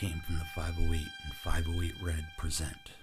came 0.00 0.18
from 0.20 0.38
the 0.38 0.44
508 0.46 0.98
and 1.24 1.34
508 1.34 1.92
Red 2.00 2.24
present 2.38 2.99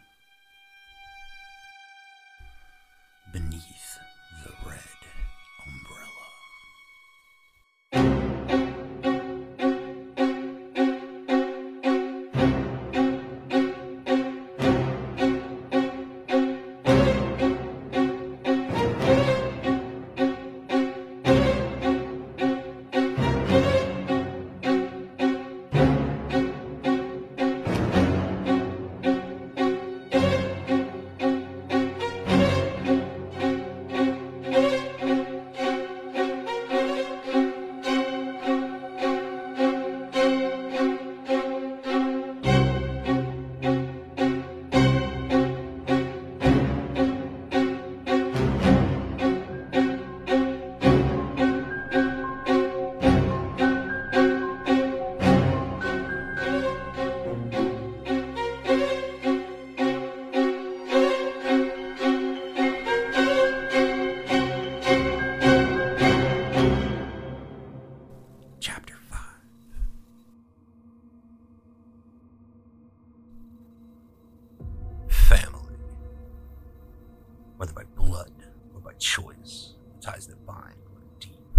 run 80.64 81.06
deep 81.20 81.58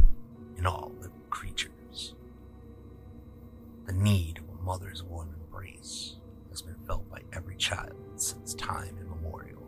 in 0.56 0.66
all 0.66 0.92
living 1.00 1.22
creatures. 1.30 2.14
The 3.86 3.92
need 3.92 4.38
of 4.38 4.48
a 4.58 4.62
mother's 4.62 5.02
warm 5.02 5.34
embrace 5.40 6.16
has 6.50 6.62
been 6.62 6.76
felt 6.86 7.08
by 7.10 7.20
every 7.32 7.56
child 7.56 7.94
since 8.16 8.54
time 8.54 8.96
immemorial. 9.00 9.62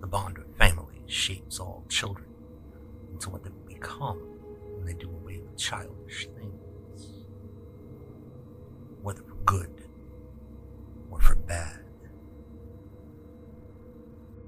The 0.00 0.06
bond 0.06 0.38
of 0.38 0.56
family 0.56 1.02
shapes 1.06 1.58
all 1.58 1.84
children 1.88 2.28
into 3.12 3.30
what 3.30 3.42
they 3.42 3.50
will 3.50 3.74
become 3.74 4.18
when 4.76 4.86
they 4.86 4.94
do 4.94 5.08
away 5.08 5.38
with 5.38 5.56
childish 5.56 5.95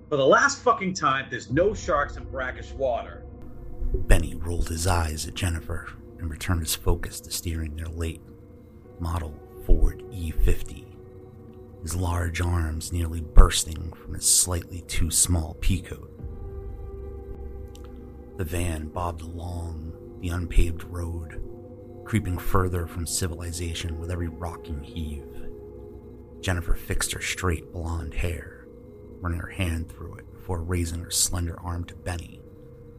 For 0.09 0.17
the 0.17 0.27
last 0.27 0.63
fucking 0.63 0.95
time, 0.95 1.27
there's 1.29 1.51
no 1.51 1.75
sharks 1.75 2.17
in 2.17 2.25
brackish 2.25 2.73
water. 2.73 3.25
Benny 3.93 4.35
rolled 4.35 4.69
his 4.69 4.87
eyes 4.87 5.27
at 5.27 5.35
Jennifer 5.35 5.87
and 6.19 6.31
returned 6.31 6.61
his 6.61 6.75
focus 6.75 7.21
to 7.21 7.31
steering 7.31 7.77
their 7.77 7.89
late 7.89 8.23
model 8.99 9.39
Ford 9.67 10.03
E50, 10.11 10.87
his 11.83 11.95
large 11.95 12.41
arms 12.41 12.91
nearly 12.91 13.21
bursting 13.21 13.93
from 13.93 14.15
his 14.15 14.27
slightly 14.27 14.81
too 14.83 15.11
small 15.11 15.57
peacoat. 15.61 16.09
The 18.39 18.45
van 18.45 18.89
bobbed 18.89 19.21
along 19.21 19.93
the 20.21 20.31
unpaved 20.31 20.85
road, 20.85 21.43
creeping 22.05 22.39
further 22.39 22.87
from 22.87 23.07
civilization 23.07 24.01
with 24.01 24.11
every 24.11 24.29
rocking 24.29 24.83
heave. 24.83 25.49
Jennifer 26.41 26.75
fixed 26.75 27.13
her 27.13 27.21
straight 27.21 27.73
blonde 27.73 28.15
hair, 28.15 28.58
running 29.21 29.41
her 29.41 29.49
hand 29.49 29.91
through 29.91 30.15
it 30.17 30.33
before 30.33 30.63
raising 30.63 31.01
her 31.01 31.11
slender 31.11 31.59
arm 31.61 31.85
to 31.85 31.95
Benny 31.95 32.41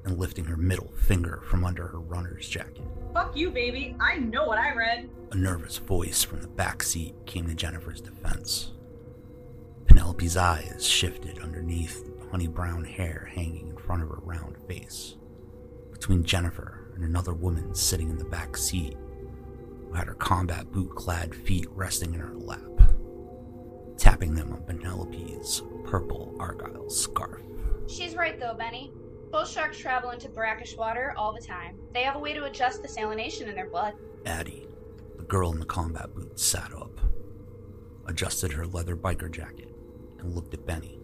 and 0.06 0.18
lifting 0.18 0.46
her 0.46 0.58
middle 0.58 0.92
finger 0.96 1.42
from 1.46 1.64
under 1.66 1.88
her 1.88 2.00
runner's 2.00 2.48
jacket. 2.48 2.84
Fuck 3.14 3.36
you, 3.36 3.50
baby. 3.50 3.96
I 4.00 4.18
know 4.18 4.46
what 4.46 4.58
I 4.58 4.74
read. 4.74 5.10
A 5.32 5.36
nervous 5.36 5.78
voice 5.78 6.24
from 6.24 6.42
the 6.42 6.48
back 6.48 6.84
seat 6.84 7.16
came 7.26 7.48
to 7.48 7.56
Jennifer's 7.56 8.02
defense. 8.02 8.72
Penelope's 9.88 10.38
eyes 10.38 10.86
shifted 10.86 11.40
underneath 11.40 12.06
the 12.20 12.28
honey 12.30 12.48
brown 12.48 12.86
hair 12.86 13.30
hanging 13.34 13.70
in 13.70 13.78
front 13.78 14.04
of 14.04 14.10
her 14.10 14.20
round 14.22 14.56
face. 14.68 15.16
Between 15.92 16.24
Jennifer 16.24 16.92
and 16.96 17.04
another 17.04 17.34
woman 17.34 17.74
sitting 17.74 18.10
in 18.10 18.18
the 18.18 18.26
back 18.26 18.56
seat, 18.56 18.96
who 19.88 19.94
had 19.94 20.08
her 20.08 20.14
combat 20.14 20.72
boot 20.72 20.96
clad 20.96 21.34
feet 21.34 21.68
resting 21.72 22.14
in 22.14 22.20
her 22.20 22.36
lap, 22.36 22.79
tapping 24.00 24.34
them 24.34 24.54
on 24.54 24.64
Penelope's 24.64 25.62
purple 25.84 26.36
argyle 26.40 26.90
scarf. 26.90 27.42
She's 27.88 28.16
right 28.16 28.40
though, 28.40 28.54
Benny. 28.54 28.92
Bull 29.32 29.46
sharks 29.46 29.78
travel 29.78 30.10
into 30.10 30.30
brackish 30.30 30.76
water 30.76 31.14
all 31.16 31.34
the 31.34 31.46
time. 31.46 31.78
They 31.94 32.02
have 32.02 32.16
a 32.16 32.20
way 32.20 32.34
to 32.34 32.46
adjust 32.46 32.82
the 32.82 32.88
salination 32.88 33.48
in 33.48 33.56
their 33.56 33.70
blood. 33.70 33.94
Addie, 34.26 34.68
the 35.18 35.24
girl 35.24 35.52
in 35.52 35.60
the 35.60 35.66
combat 35.66 36.16
boots, 36.16 36.44
sat 36.44 36.74
up, 36.74 37.00
adjusted 38.08 38.52
her 38.54 38.66
leather 38.66 38.96
biker 38.96 39.30
jacket, 39.32 39.76
and 40.20 40.34
looked 40.34 40.54
at 40.54 40.66
Benny. 40.66 41.00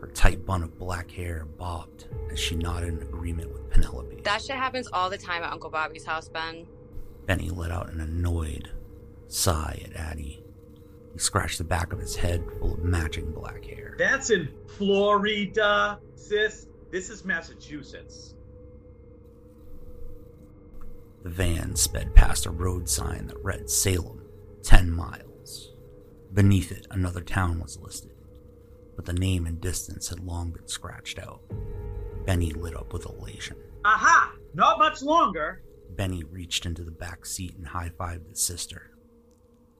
Her 0.00 0.08
tight 0.08 0.44
bun 0.44 0.62
of 0.62 0.78
black 0.78 1.10
hair 1.10 1.44
bobbed 1.44 2.06
as 2.32 2.38
she 2.38 2.56
nodded 2.56 2.94
in 2.94 3.02
agreement 3.02 3.52
with 3.52 3.70
Penelope. 3.70 4.22
That 4.24 4.42
shit 4.42 4.56
happens 4.56 4.88
all 4.92 5.10
the 5.10 5.18
time 5.18 5.42
at 5.42 5.52
Uncle 5.52 5.70
Bobby's 5.70 6.04
house, 6.04 6.28
Ben. 6.28 6.66
Benny 7.26 7.50
let 7.50 7.70
out 7.70 7.92
an 7.92 8.00
annoyed 8.00 8.70
sigh 9.28 9.82
at 9.84 9.94
Addie. 9.94 10.42
He 11.18 11.22
scratched 11.22 11.58
the 11.58 11.64
back 11.64 11.92
of 11.92 11.98
his 11.98 12.14
head 12.14 12.44
full 12.60 12.74
of 12.74 12.84
matching 12.84 13.32
black 13.32 13.64
hair. 13.64 13.96
That's 13.98 14.30
in 14.30 14.50
Florida, 14.76 15.98
sis. 16.14 16.68
This 16.92 17.10
is 17.10 17.24
Massachusetts. 17.24 18.36
The 21.24 21.30
van 21.30 21.74
sped 21.74 22.14
past 22.14 22.46
a 22.46 22.52
road 22.52 22.88
sign 22.88 23.26
that 23.26 23.42
read 23.42 23.68
Salem, 23.68 24.22
10 24.62 24.92
miles. 24.92 25.74
Beneath 26.32 26.70
it, 26.70 26.86
another 26.92 27.22
town 27.22 27.58
was 27.58 27.80
listed, 27.80 28.14
but 28.94 29.04
the 29.04 29.12
name 29.12 29.44
and 29.44 29.60
distance 29.60 30.10
had 30.10 30.20
long 30.20 30.52
been 30.52 30.68
scratched 30.68 31.18
out. 31.18 31.40
Benny 32.26 32.52
lit 32.52 32.76
up 32.76 32.92
with 32.92 33.06
elation. 33.06 33.56
Aha! 33.84 34.34
Not 34.54 34.78
much 34.78 35.02
longer. 35.02 35.64
Benny 35.96 36.22
reached 36.22 36.64
into 36.64 36.84
the 36.84 36.92
back 36.92 37.26
seat 37.26 37.56
and 37.56 37.66
high 37.66 37.90
fived 37.98 38.28
his 38.28 38.40
sister. 38.40 38.92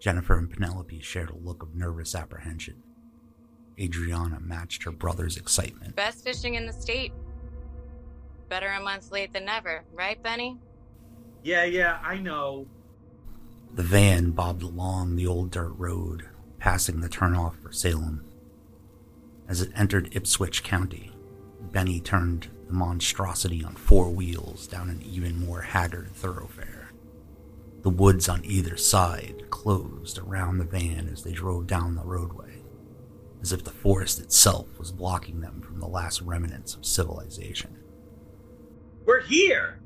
Jennifer 0.01 0.37
and 0.39 0.51
Penelope 0.51 1.01
shared 1.01 1.31
a 1.31 1.37
look 1.37 1.63
of 1.63 1.75
nervous 1.75 2.15
apprehension. 2.15 2.83
Adriana 3.81 4.41
matched 4.41 4.83
her 4.85 4.91
brother's 4.91 5.37
excitement. 5.37 5.97
Best 5.97 6.25
fishing 6.25 6.55
in 6.55 6.67
the 6.67 6.73
state. 6.73 7.13
Better 8.49 8.69
a 8.69 8.81
month 8.83 9.13
late 9.13 9.33
than 9.33 9.45
never, 9.45 9.85
right, 9.93 10.21
Benny? 10.23 10.59
Yeah, 11.43 11.65
yeah, 11.65 11.99
I 12.03 12.19
know. 12.19 12.67
The 13.75 13.83
van 13.83 14.31
bobbed 14.31 14.63
along 14.63 15.17
the 15.17 15.27
old 15.27 15.51
dirt 15.51 15.75
road, 15.77 16.29
passing 16.59 17.01
the 17.01 17.09
turnoff 17.09 17.55
for 17.63 17.73
Salem. 17.73 18.25
As 19.47 19.61
it 19.63 19.71
entered 19.75 20.15
Ipswich 20.15 20.63
County, 20.63 21.13
Benny 21.73 22.01
turned 22.01 22.49
the 22.67 22.73
monstrosity 22.73 23.65
on 23.65 23.75
four 23.75 24.11
wheels 24.11 24.67
down 24.67 24.91
an 24.91 25.03
even 25.03 25.39
more 25.39 25.61
haggard 25.61 26.11
thoroughfare. 26.15 26.78
The 27.83 27.91
woods 27.91 28.29
on 28.29 28.45
either 28.45 28.77
side 28.77 29.45
closed 29.51 30.19
around 30.19 30.59
the 30.59 30.65
van 30.65 31.09
as 31.09 31.23
they 31.23 31.33
drove 31.33 31.67
down 31.67 31.95
the 31.95 32.05
roadway, 32.05 32.63
as 33.41 33.53
if 33.53 33.63
the 33.63 33.71
forest 33.71 34.19
itself 34.19 34.79
was 34.79 34.91
blocking 34.91 35.41
them 35.41 35.61
from 35.61 35.79
the 35.79 35.87
last 35.87 36.21
remnants 36.23 36.75
of 36.75 36.85
civilization. 36.85 37.79
We're 39.05 39.23
here. 39.23 39.81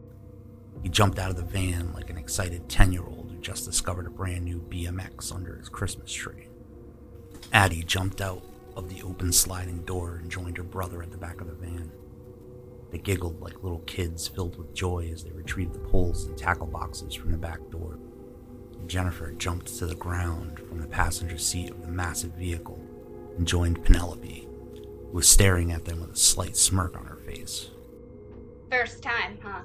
He 0.83 0.89
jumped 0.89 1.19
out 1.19 1.31
of 1.31 1.37
the 1.37 1.43
van 1.43 1.93
like 1.93 2.11
an 2.11 2.17
excited 2.17 2.69
10 2.69 2.93
year 2.93 3.05
old 3.05 3.31
who 3.31 3.41
just 3.41 3.67
discovered 3.67 4.07
a 4.07 4.11
brand 4.11 4.45
new 4.45 4.61
BMX 4.61 5.33
under 5.33 5.57
his 5.57 5.69
Christmas 5.69 6.13
tree. 6.13 6.49
Addie 7.53 7.85
jumped 7.85 8.21
out 8.21 8.43
of 8.75 8.89
the 8.89 9.03
open 9.03 9.33
sliding 9.33 9.85
door 9.85 10.17
and 10.17 10.31
joined 10.31 10.57
her 10.57 10.63
brother 10.63 11.03
at 11.03 11.11
the 11.11 11.19
back 11.19 11.41
of 11.41 11.47
the 11.47 11.53
van. 11.53 11.93
They 12.93 12.99
giggled 12.99 13.41
like 13.41 13.63
little 13.63 13.81
kids 13.81 14.29
filled 14.29 14.59
with 14.59 14.75
joy 14.75 15.11
as 15.11 15.25
they 15.25 15.31
retrieved 15.31 15.73
the 15.73 15.79
poles 15.79 16.27
and 16.27 16.37
tackle 16.37 16.67
boxes 16.67 17.15
from 17.15 17.33
the 17.33 17.39
back 17.39 17.59
door. 17.71 17.99
Jennifer 18.87 19.33
jumped 19.33 19.67
to 19.79 19.87
the 19.87 19.95
ground 19.95 20.59
from 20.59 20.79
the 20.79 20.87
passenger 20.87 21.39
seat 21.39 21.71
of 21.71 21.81
the 21.81 21.89
massive 21.89 22.33
vehicle 22.33 22.79
and 23.39 23.49
joined 23.49 23.83
Penelope, 23.83 24.47
who 25.11 25.17
was 25.17 25.27
staring 25.27 25.73
at 25.73 25.87
them 25.87 26.01
with 26.03 26.11
a 26.11 26.17
slight 26.17 26.55
smirk 26.55 26.99
on 26.99 27.07
her 27.07 27.17
face. 27.17 27.71
First 28.71 29.03
time, 29.03 29.39
huh? 29.43 29.63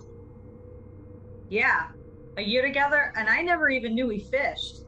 Yeah. 1.50 1.88
A 2.38 2.42
year 2.42 2.62
together, 2.62 3.12
and 3.18 3.28
I 3.28 3.42
never 3.42 3.68
even 3.70 3.94
knew 3.94 4.08
we 4.08 4.20
fished. 4.20 4.84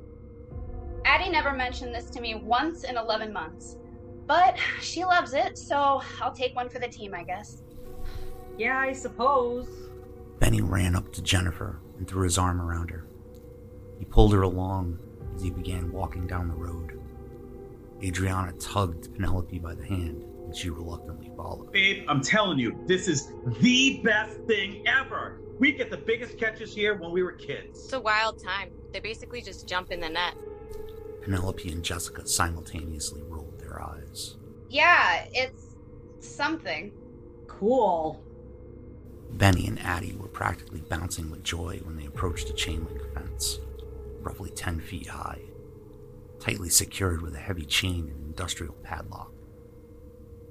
Addie 1.04 1.30
never 1.30 1.52
mentioned 1.52 1.94
this 1.94 2.10
to 2.12 2.22
me 2.22 2.36
once 2.36 2.84
in 2.86 2.96
11 2.96 3.34
months. 3.34 3.76
But 4.28 4.58
she 4.82 5.04
loves 5.04 5.34
it, 5.34 5.58
so 5.58 6.02
I'll 6.22 6.34
take 6.34 6.56
one 6.56 6.70
for 6.70 6.80
the 6.80 6.88
team, 6.88 7.14
I 7.14 7.24
guess. 7.24 7.64
Yeah, 8.60 8.78
I 8.78 8.92
suppose. 8.92 9.70
Benny 10.40 10.60
ran 10.60 10.94
up 10.94 11.14
to 11.14 11.22
Jennifer 11.22 11.80
and 11.98 12.06
threw 12.06 12.26
his 12.26 12.38
arm 12.38 12.60
around 12.62 12.90
her. 12.90 13.08
He 13.98 14.04
pulled 14.04 14.34
her 14.34 14.42
along 14.42 15.00
as 15.34 15.42
he 15.42 15.50
began 15.50 15.94
walking 15.94 16.28
down 16.28 16.50
the 16.50 16.56
road. 16.56 17.00
Adriana 18.04 18.52
tugged 18.54 19.16
Penelope 19.16 19.60
by 19.60 19.76
the 19.76 19.86
hand, 19.86 20.26
and 20.44 20.54
she 20.54 20.70
reluctantly 20.70 21.32
followed. 21.38 21.72
Babe, 21.72 22.04
I'm 22.10 22.22
telling 22.22 22.60
you, 22.60 22.78
this 22.86 23.08
is 23.08 23.32
the 23.62 24.02
best 24.04 24.38
thing 24.42 24.86
ever. 24.86 25.40
We 25.58 25.72
get 25.72 25.90
the 25.90 25.98
biggest 25.98 26.38
catches 26.38 26.76
here 26.76 26.96
when 26.96 27.12
we 27.12 27.24
were 27.24 27.32
kids. 27.32 27.86
It's 27.86 27.94
a 27.94 28.00
wild 28.02 28.44
time. 28.44 28.72
They 28.92 29.00
basically 29.00 29.42
just 29.42 29.70
jump 29.70 29.90
in 29.90 30.02
the 30.02 30.10
net. 30.10 30.36
Penelope 31.24 31.72
and 31.72 31.82
Jessica 31.82 32.28
simultaneously 32.28 33.22
rolled 33.24 33.58
their 33.58 33.82
eyes. 33.82 34.36
Yeah, 34.70 35.28
it's 35.32 35.78
something. 36.20 36.92
Cool. 37.48 38.22
Benny 39.32 39.68
and 39.68 39.80
Addie 39.80 40.16
were 40.16 40.28
practically 40.28 40.82
bouncing 40.82 41.30
with 41.30 41.44
joy 41.44 41.80
when 41.84 41.96
they 41.96 42.06
approached 42.06 42.50
a 42.50 42.54
chain 42.54 42.86
link 42.86 43.02
fence, 43.14 43.60
roughly 44.22 44.50
10 44.50 44.82
feet 44.82 45.08
high, 45.08 45.42
tightly 46.40 46.70
secured 46.70 47.22
with 47.22 47.36
a 47.36 47.40
heavy 47.40 47.66
chain 47.66 48.10
and 48.10 48.26
industrial 48.26 48.74
padlock. 48.84 49.32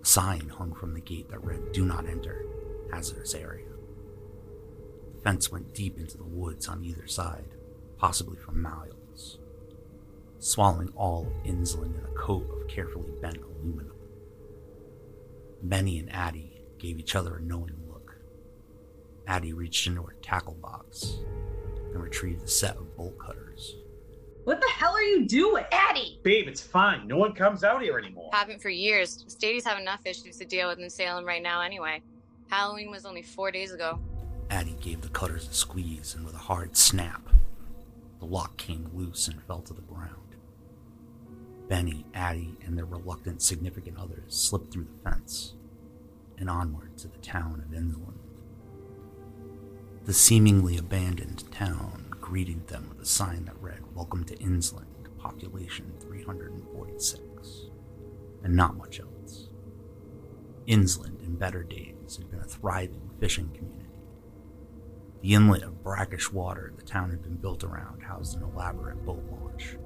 A 0.02 0.06
sign 0.06 0.48
hung 0.48 0.74
from 0.74 0.94
the 0.94 1.00
gate 1.00 1.28
that 1.30 1.44
read, 1.44 1.72
Do 1.72 1.84
not 1.84 2.06
enter, 2.06 2.46
hazardous 2.92 3.34
area. 3.34 3.66
The 5.14 5.20
fence 5.22 5.50
went 5.50 5.74
deep 5.74 5.98
into 5.98 6.16
the 6.16 6.24
woods 6.24 6.68
on 6.68 6.84
either 6.84 7.06
side, 7.06 7.56
possibly 7.98 8.36
for 8.36 8.52
miles, 8.52 9.38
swallowing 10.38 10.92
all 10.96 11.26
of 11.26 11.44
Innsland 11.44 11.98
in 11.98 12.04
a 12.04 12.18
coat 12.18 12.48
of 12.50 12.68
carefully 12.68 13.12
bent 13.20 13.38
aluminum. 13.38 13.92
Benny 15.62 15.98
and 15.98 16.12
Addie 16.12 16.62
gave 16.78 16.98
each 16.98 17.16
other 17.16 17.36
a 17.36 17.42
knowing 17.42 17.74
look. 17.86 17.87
Addie 19.28 19.52
reached 19.52 19.86
into 19.86 20.02
her 20.02 20.16
tackle 20.22 20.54
box 20.54 21.18
and 21.92 22.02
retrieved 22.02 22.42
a 22.42 22.48
set 22.48 22.76
of 22.76 22.96
bolt 22.96 23.18
cutters. 23.18 23.76
What 24.44 24.58
the 24.58 24.68
hell 24.68 24.94
are 24.94 25.02
you 25.02 25.26
doing? 25.26 25.64
Addie! 25.70 26.18
Babe, 26.22 26.48
it's 26.48 26.62
fine. 26.62 27.06
No 27.06 27.18
one 27.18 27.34
comes 27.34 27.62
out 27.62 27.82
here 27.82 27.98
anymore. 27.98 28.30
Haven't 28.32 28.62
for 28.62 28.70
years. 28.70 29.26
Staties 29.28 29.64
have 29.64 29.78
enough 29.78 30.00
issues 30.06 30.38
to 30.38 30.46
deal 30.46 30.68
with 30.68 30.78
in 30.78 30.88
Salem 30.88 31.26
right 31.26 31.42
now 31.42 31.60
anyway. 31.60 32.02
Halloween 32.48 32.90
was 32.90 33.04
only 33.04 33.20
four 33.20 33.50
days 33.50 33.72
ago. 33.72 34.00
Addie 34.48 34.76
gave 34.80 35.02
the 35.02 35.10
cutters 35.10 35.46
a 35.46 35.52
squeeze, 35.52 36.14
and 36.14 36.24
with 36.24 36.34
a 36.34 36.38
hard 36.38 36.74
snap, 36.74 37.28
the 38.20 38.24
lock 38.24 38.56
came 38.56 38.90
loose 38.94 39.28
and 39.28 39.42
fell 39.42 39.60
to 39.60 39.74
the 39.74 39.82
ground. 39.82 40.14
Benny, 41.68 42.06
Addie, 42.14 42.56
and 42.64 42.78
their 42.78 42.86
reluctant 42.86 43.42
significant 43.42 43.98
others 43.98 44.34
slipped 44.34 44.72
through 44.72 44.86
the 44.86 45.10
fence 45.10 45.52
and 46.38 46.48
onward 46.48 46.96
to 46.96 47.08
the 47.08 47.18
town 47.18 47.62
of 47.62 47.78
Innsland. 47.78 48.27
The 50.08 50.14
seemingly 50.14 50.78
abandoned 50.78 51.52
town 51.52 52.06
greeted 52.18 52.68
them 52.68 52.88
with 52.88 53.02
a 53.02 53.04
sign 53.04 53.44
that 53.44 53.60
read, 53.60 53.80
Welcome 53.94 54.24
to 54.24 54.36
Innsland, 54.38 55.14
population 55.18 55.92
346, 56.00 57.66
and 58.42 58.56
not 58.56 58.78
much 58.78 59.00
else. 59.00 59.50
Innsland, 60.66 61.22
in 61.22 61.36
better 61.36 61.62
days, 61.62 62.16
had 62.16 62.30
been 62.30 62.40
a 62.40 62.44
thriving 62.44 63.10
fishing 63.20 63.50
community. 63.50 63.90
The 65.20 65.34
inlet 65.34 65.62
of 65.62 65.84
brackish 65.84 66.32
water 66.32 66.72
the 66.74 66.84
town 66.84 67.10
had 67.10 67.20
been 67.20 67.36
built 67.36 67.62
around 67.62 68.02
housed 68.02 68.34
an 68.38 68.44
elaborate 68.44 69.04
boat 69.04 69.22
launch, 69.30 69.76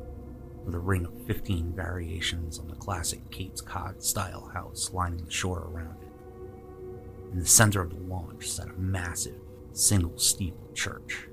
with 0.65 0.77
a 0.77 0.79
ring 0.79 1.05
of 1.05 1.27
15 1.27 1.73
variations 1.73 2.61
on 2.61 2.69
the 2.69 2.77
classic 2.77 3.29
Cape 3.33 3.57
Cod 3.67 4.01
style 4.01 4.53
house 4.55 4.93
lining 4.93 5.25
the 5.25 5.33
shore 5.33 5.69
around 5.69 6.01
it. 6.01 6.13
In 7.33 7.41
the 7.41 7.45
center 7.45 7.81
of 7.81 7.91
the 7.91 8.01
launch 8.07 8.49
sat 8.49 8.69
a 8.69 8.75
massive, 8.75 9.42
single 9.73 10.19
steeple 10.19 10.71
church. 10.75 11.29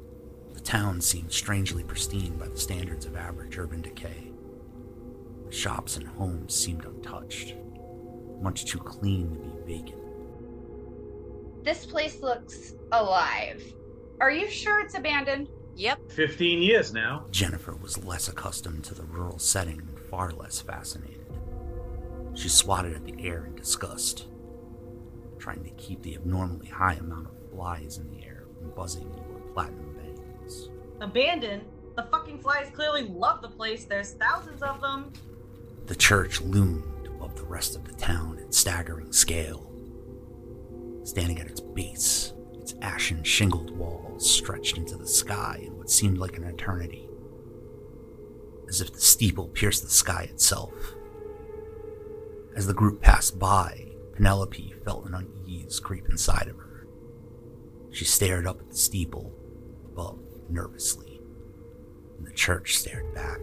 The 0.54 0.60
town 0.60 1.02
seemed 1.02 1.32
strangely 1.32 1.84
pristine 1.84 2.38
by 2.38 2.48
the 2.48 2.60
standards 2.60 3.06
of 3.06 3.16
average 3.16 3.58
urban 3.58 3.82
decay. 3.82 4.32
The 5.46 5.52
shops 5.52 5.98
and 5.98 6.08
homes 6.08 6.54
seemed 6.54 6.86
untouched, 6.86 7.56
much 8.42 8.66
too 8.66 8.80
clean 8.80 9.32
to 9.32 9.40
be 9.40 9.78
vacant. 9.78 10.04
This 11.64 11.86
place 11.86 12.22
looks 12.22 12.76
alive. 12.92 13.64
Are 14.22 14.32
you 14.32 14.50
sure 14.50 14.80
it's 14.82 14.96
abandoned? 14.96 15.50
Yep. 15.76 16.12
15 16.12 16.62
years 16.62 16.94
now. 16.94 17.26
Jennifer 17.32 17.76
was 17.76 18.04
less 18.04 18.28
accustomed 18.28 18.84
to 18.86 18.94
the 18.94 19.04
rural 19.04 19.40
setting 19.40 19.80
and 19.80 20.00
far 20.10 20.32
less 20.32 20.60
fascinated. 20.60 21.26
She 22.34 22.50
swatted 22.50 22.94
at 22.94 23.06
the 23.06 23.16
air 23.20 23.46
in 23.46 23.56
disgust, 23.56 24.28
trying 25.38 25.64
to 25.64 25.70
keep 25.72 26.02
the 26.02 26.16
abnormally 26.16 26.68
high 26.68 26.96
amount 26.96 27.28
of 27.28 27.39
flies 27.60 27.98
in 27.98 28.10
the 28.10 28.24
air 28.24 28.46
buzzing 28.74 29.04
into 29.04 29.34
her 29.34 29.40
platinum 29.54 29.94
bangs. 29.94 30.70
Abandoned? 31.02 31.64
The 31.98 32.04
fucking 32.04 32.40
flies 32.40 32.72
clearly 32.74 33.04
love 33.04 33.42
the 33.42 33.50
place. 33.50 33.84
There's 33.84 34.14
thousands 34.14 34.62
of 34.62 34.80
them. 34.80 35.12
The 35.88 35.96
church 35.96 36.40
loomed 36.40 37.08
above 37.08 37.36
the 37.36 37.44
rest 37.44 37.76
of 37.76 37.84
the 37.84 37.92
town 37.92 38.40
in 38.40 38.54
staggering 38.54 39.12
scale. 39.12 39.70
Standing 41.04 41.38
at 41.40 41.48
its 41.48 41.60
base, 41.60 42.32
its 42.54 42.76
ashen 42.82 43.26
shingled 43.26 43.72
walls 43.72 44.30
stretched 44.30 44.78
into 44.78 44.96
the 44.96 45.08
sky 45.08 45.60
in 45.62 45.76
what 45.76 45.90
seemed 45.90 46.18
like 46.18 46.38
an 46.38 46.46
eternity, 46.46 47.10
as 48.70 48.80
if 48.80 48.94
the 48.94 49.02
steeple 49.02 49.50
pierced 49.50 49.84
the 49.84 49.90
sky 49.90 50.24
itself. 50.32 50.94
As 52.56 52.68
the 52.68 52.74
group 52.74 53.02
passed 53.02 53.38
by, 53.38 53.88
Penelope 54.16 54.76
felt 54.86 55.08
an 55.08 55.14
unease 55.14 55.82
creep 55.82 56.08
inside 56.08 56.48
of 56.48 56.56
her. 56.56 56.69
She 57.92 58.06
stared 58.06 58.46
up 58.46 58.60
at 58.60 58.70
the 58.70 58.78
steeple 58.78 59.34
above 59.86 60.20
nervously, 60.50 61.22
and 62.18 62.26
the 62.26 62.32
church 62.32 62.78
stared 62.78 63.14
back 63.14 63.40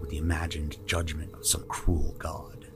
with 0.00 0.10
the 0.10 0.18
imagined 0.18 0.78
judgment 0.86 1.34
of 1.34 1.46
some 1.46 1.64
cruel 1.68 2.14
god. 2.18 2.66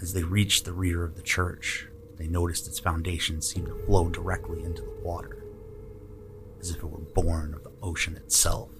As 0.00 0.12
they 0.12 0.24
reached 0.24 0.64
the 0.64 0.72
rear 0.72 1.04
of 1.04 1.14
the 1.14 1.22
church, 1.22 1.86
they 2.16 2.26
noticed 2.26 2.66
its 2.66 2.78
foundation 2.80 3.40
seemed 3.40 3.68
to 3.68 3.86
flow 3.86 4.08
directly 4.08 4.62
into 4.64 4.82
the 4.82 5.00
water, 5.02 5.44
as 6.60 6.70
if 6.70 6.78
it 6.78 6.90
were 6.90 6.98
born 6.98 7.54
of 7.54 7.62
the 7.62 7.72
ocean 7.82 8.16
itself. 8.16 8.70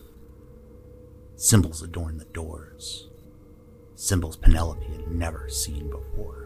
Symbols 1.36 1.82
adorned 1.82 2.20
the 2.20 2.24
doors, 2.26 3.08
symbols 3.94 4.36
Penelope 4.36 4.84
had 4.84 5.12
never 5.12 5.48
seen 5.48 5.90
before. 5.90 6.41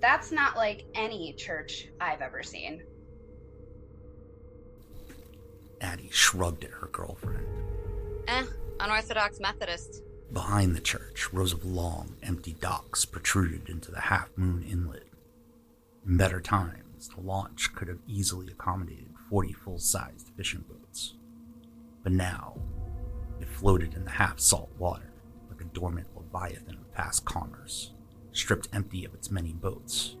That's 0.00 0.32
not 0.32 0.56
like 0.56 0.86
any 0.94 1.34
church 1.34 1.88
I've 2.00 2.22
ever 2.22 2.42
seen. 2.42 2.82
Addie 5.80 6.10
shrugged 6.10 6.64
at 6.64 6.70
her 6.70 6.88
girlfriend. 6.92 7.46
Eh, 8.28 8.44
unorthodox 8.80 9.40
Methodist. 9.40 10.02
Behind 10.32 10.76
the 10.76 10.80
church, 10.80 11.32
rows 11.32 11.52
of 11.52 11.64
long, 11.64 12.16
empty 12.22 12.52
docks 12.60 13.04
protruded 13.04 13.68
into 13.68 13.90
the 13.90 14.00
half 14.00 14.28
moon 14.36 14.62
inlet. 14.62 15.04
In 16.06 16.16
better 16.16 16.40
times, 16.40 17.08
the 17.08 17.20
launch 17.20 17.74
could 17.74 17.88
have 17.88 17.98
easily 18.06 18.46
accommodated 18.48 19.08
40 19.28 19.52
full 19.52 19.78
sized 19.78 20.30
fishing 20.36 20.64
boats. 20.68 21.14
But 22.02 22.12
now, 22.12 22.58
it 23.40 23.48
floated 23.48 23.94
in 23.94 24.04
the 24.04 24.10
half 24.10 24.38
salt 24.38 24.70
water 24.78 25.12
like 25.50 25.60
a 25.60 25.64
dormant 25.64 26.06
leviathan 26.16 26.76
of 26.76 26.92
past 26.94 27.24
commerce, 27.24 27.92
stripped 28.32 28.68
empty 28.72 29.04
of 29.04 29.14
its 29.14 29.30
many 29.30 29.52
boats, 29.52 30.16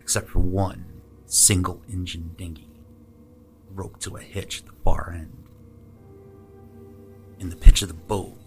except 0.00 0.28
for 0.28 0.40
one 0.40 0.84
single 1.26 1.82
engine 1.90 2.34
dinghy, 2.36 2.68
roped 3.74 4.00
to 4.00 4.16
a 4.16 4.20
hitch 4.20 4.60
at 4.60 4.66
the 4.66 4.72
far 4.84 5.12
end. 5.16 5.48
In 7.38 7.48
the 7.48 7.56
pitch 7.56 7.82
of 7.82 7.88
the 7.88 7.94
boat 7.94 8.38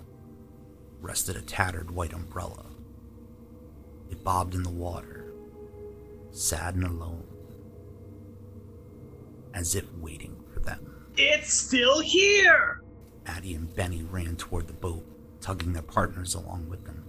rested 1.01 1.35
a 1.35 1.41
tattered 1.41 1.91
white 1.91 2.13
umbrella. 2.13 2.65
It 4.09 4.23
bobbed 4.23 4.55
in 4.55 4.63
the 4.63 4.69
water, 4.69 5.31
sad 6.31 6.75
and 6.75 6.83
alone, 6.83 7.25
as 9.53 9.75
if 9.75 9.91
waiting 9.95 10.43
for 10.53 10.59
them. 10.59 11.07
It's 11.17 11.53
still 11.53 12.01
here! 12.01 12.81
Addie 13.25 13.55
and 13.55 13.73
Benny 13.75 14.03
ran 14.03 14.35
toward 14.35 14.67
the 14.67 14.73
boat, 14.73 15.05
tugging 15.41 15.73
their 15.73 15.81
partners 15.81 16.35
along 16.35 16.69
with 16.69 16.85
them. 16.85 17.04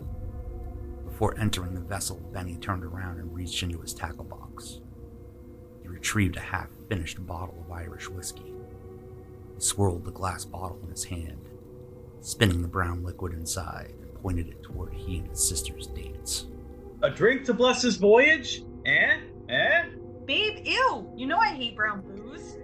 Before 1.17 1.41
entering 1.41 1.73
the 1.73 1.81
vessel, 1.81 2.21
Benny 2.31 2.57
turned 2.57 2.85
around 2.85 3.21
and 3.21 3.35
reached 3.35 3.63
into 3.63 3.81
his 3.81 3.95
tackle 3.95 4.25
box. 4.25 4.83
He 5.81 5.89
retrieved 5.89 6.37
a 6.37 6.41
half 6.41 6.69
finished 6.91 7.25
bottle 7.27 7.65
of 7.65 7.73
Irish 7.73 8.11
whiskey. 8.11 8.53
He 9.55 9.61
swirled 9.63 10.05
the 10.05 10.11
glass 10.11 10.45
bottle 10.45 10.79
in 10.83 10.91
his 10.91 11.05
hand, 11.05 11.49
spinning 12.21 12.61
the 12.61 12.69
brown 12.69 13.03
liquid 13.03 13.33
inside, 13.33 13.95
and 13.99 14.13
pointed 14.17 14.49
it 14.49 14.63
toward 14.63 14.93
he 14.93 15.17
and 15.21 15.29
his 15.29 15.43
sister's 15.43 15.87
dates. 15.87 16.49
A 17.01 17.09
drink 17.09 17.47
to 17.47 17.55
bless 17.55 17.81
his 17.81 17.97
voyage? 17.97 18.65
Eh? 18.85 19.17
Eh? 19.49 19.85
Babe, 20.27 20.67
ew! 20.67 21.11
You 21.17 21.27
know 21.27 21.39
I 21.39 21.55
hate 21.55 21.77
brown 21.77 22.03
booze. 22.03 22.59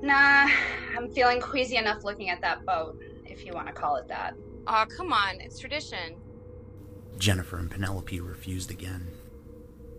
Nah, 0.00 0.48
I'm 0.96 1.10
feeling 1.10 1.42
queasy 1.42 1.76
enough 1.76 2.04
looking 2.04 2.30
at 2.30 2.40
that 2.40 2.64
boat. 2.64 2.98
If 3.26 3.38
if 3.38 3.44
you 3.44 3.52
want 3.52 3.68
to 3.68 3.72
call 3.72 3.96
it 3.96 4.08
that. 4.08 4.34
Aw, 4.66 4.86
come 4.86 5.12
on, 5.12 5.40
it's 5.40 5.58
tradition. 5.58 6.16
Jennifer 7.16 7.58
and 7.58 7.70
Penelope 7.70 8.20
refused 8.20 8.70
again. 8.70 9.08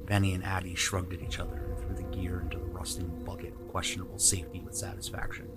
Benny 0.06 0.34
and 0.34 0.44
Addie 0.44 0.76
shrugged 0.76 1.14
at 1.14 1.22
each 1.22 1.40
other 1.40 1.58
and 1.58 1.78
threw 1.78 1.96
the 1.96 2.16
gear 2.16 2.42
into 2.42 2.58
the 2.58 2.66
rusting 2.66 3.08
bucket 3.26 3.54
of 3.54 3.68
questionable 3.68 4.18
safety 4.18 4.60
with 4.60 4.76
satisfaction, 4.76 5.48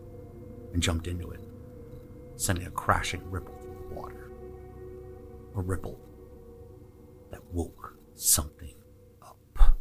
and 0.72 0.82
jumped 0.82 1.06
into 1.06 1.30
it, 1.30 1.40
sending 2.36 2.66
a 2.66 2.70
crashing 2.70 3.22
ripple 3.30 3.56
through 3.56 3.86
the 3.88 3.94
water. 3.94 4.30
A 5.56 5.60
ripple 5.60 5.98
that 7.30 7.44
woke 7.52 7.96
something 8.14 8.74
up. 9.22 9.76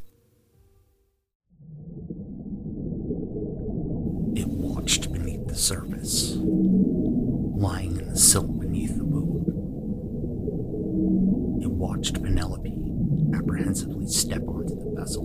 It 4.35 4.47
watched 4.47 5.11
beneath 5.11 5.47
the 5.47 5.55
surface, 5.55 6.35
lying 6.37 7.97
in 7.97 8.09
the 8.09 8.17
silt 8.17 8.59
beneath 8.59 8.97
the 8.97 9.03
boat. 9.03 9.47
It 11.61 11.69
watched 11.69 12.21
Penelope 12.23 12.77
apprehensively 13.41 14.07
step 14.07 14.43
onto 14.47 14.75
the 14.75 14.93
vessel. 14.95 15.23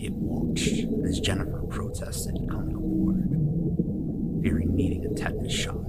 It 0.00 0.12
watched 0.12 0.86
as 1.06 1.20
Jennifer 1.20 1.62
protested 1.68 2.34
coming 2.50 2.74
aboard, 2.74 4.42
fearing 4.42 4.74
needing 4.74 5.04
a 5.06 5.14
tetanus 5.14 5.52
shot, 5.52 5.84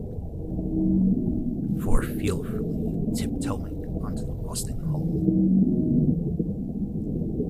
before 1.75 2.03
fearfully 2.03 2.59
tiptoeing 3.15 3.85
onto 4.03 4.25
the 4.25 4.33
rusting 4.33 4.79
hull. 4.79 5.07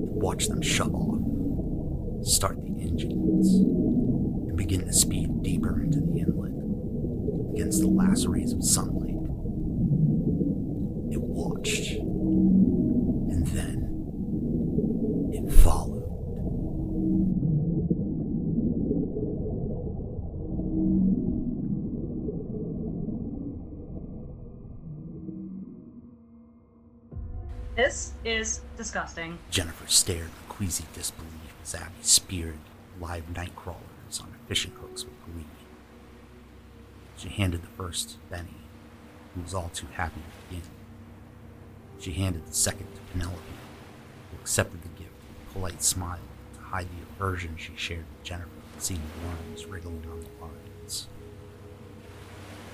It 0.06 0.22
watched 0.22 0.48
them 0.48 0.62
shove 0.62 0.94
off, 0.94 1.20
start 2.24 2.62
the 2.62 2.80
engines, 2.80 3.54
and 3.56 4.56
begin 4.56 4.86
to 4.86 4.92
speed 4.92 5.42
deeper 5.42 5.82
into 5.82 6.00
the 6.00 6.20
inlet 6.20 6.52
against 7.54 7.80
the 7.80 7.88
last 7.88 8.26
rays 8.26 8.52
of 8.52 8.64
sunlight. 8.64 9.01
This 27.82 28.12
is 28.24 28.60
disgusting. 28.76 29.40
Jennifer 29.50 29.88
stared 29.88 30.20
in 30.20 30.48
queasy 30.48 30.84
disbelief 30.94 31.52
as 31.64 31.74
Abby 31.74 31.90
speared 32.02 32.60
live 33.00 33.28
night 33.34 33.56
crawlers 33.56 34.20
on 34.20 34.28
fishing 34.46 34.70
hooks 34.80 35.02
with 35.02 35.24
glee. 35.24 35.44
She 37.16 37.28
handed 37.28 37.62
the 37.62 37.66
first 37.76 38.10
to 38.10 38.16
Benny, 38.30 38.54
who 39.34 39.42
was 39.42 39.52
all 39.52 39.68
too 39.74 39.88
happy 39.94 40.20
to 40.20 40.48
begin. 40.48 40.68
She 41.98 42.12
handed 42.12 42.46
the 42.46 42.54
second 42.54 42.86
to 42.94 43.00
Penelope, 43.10 43.36
who 44.30 44.36
accepted 44.40 44.82
the 44.82 45.02
gift 45.02 45.10
with 45.28 45.50
a 45.50 45.52
polite 45.52 45.82
smile 45.82 46.20
to 46.54 46.60
hide 46.60 46.86
the 46.86 47.02
aversion 47.16 47.56
she 47.56 47.72
shared 47.74 48.04
with 48.12 48.22
Jennifer, 48.22 48.48
at 48.76 48.82
seeing 48.84 49.02
worms 49.26 49.66
wriggling 49.66 50.06
on 50.08 50.20
the 50.20 50.44
lines. 50.44 51.08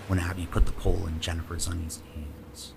When 0.06 0.18
Abby 0.18 0.46
put 0.50 0.66
the 0.66 0.72
pole 0.72 1.06
in 1.06 1.18
Jennifer's 1.18 1.66
uneasy 1.66 2.02
hands, 2.14 2.74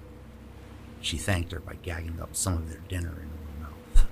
she 1.01 1.17
thanked 1.17 1.51
her 1.51 1.59
by 1.59 1.75
gagging 1.81 2.19
up 2.21 2.35
some 2.35 2.53
of 2.53 2.69
their 2.69 2.81
dinner 2.87 3.09
into 3.09 3.19
her 3.19 3.61
mouth. 3.61 4.05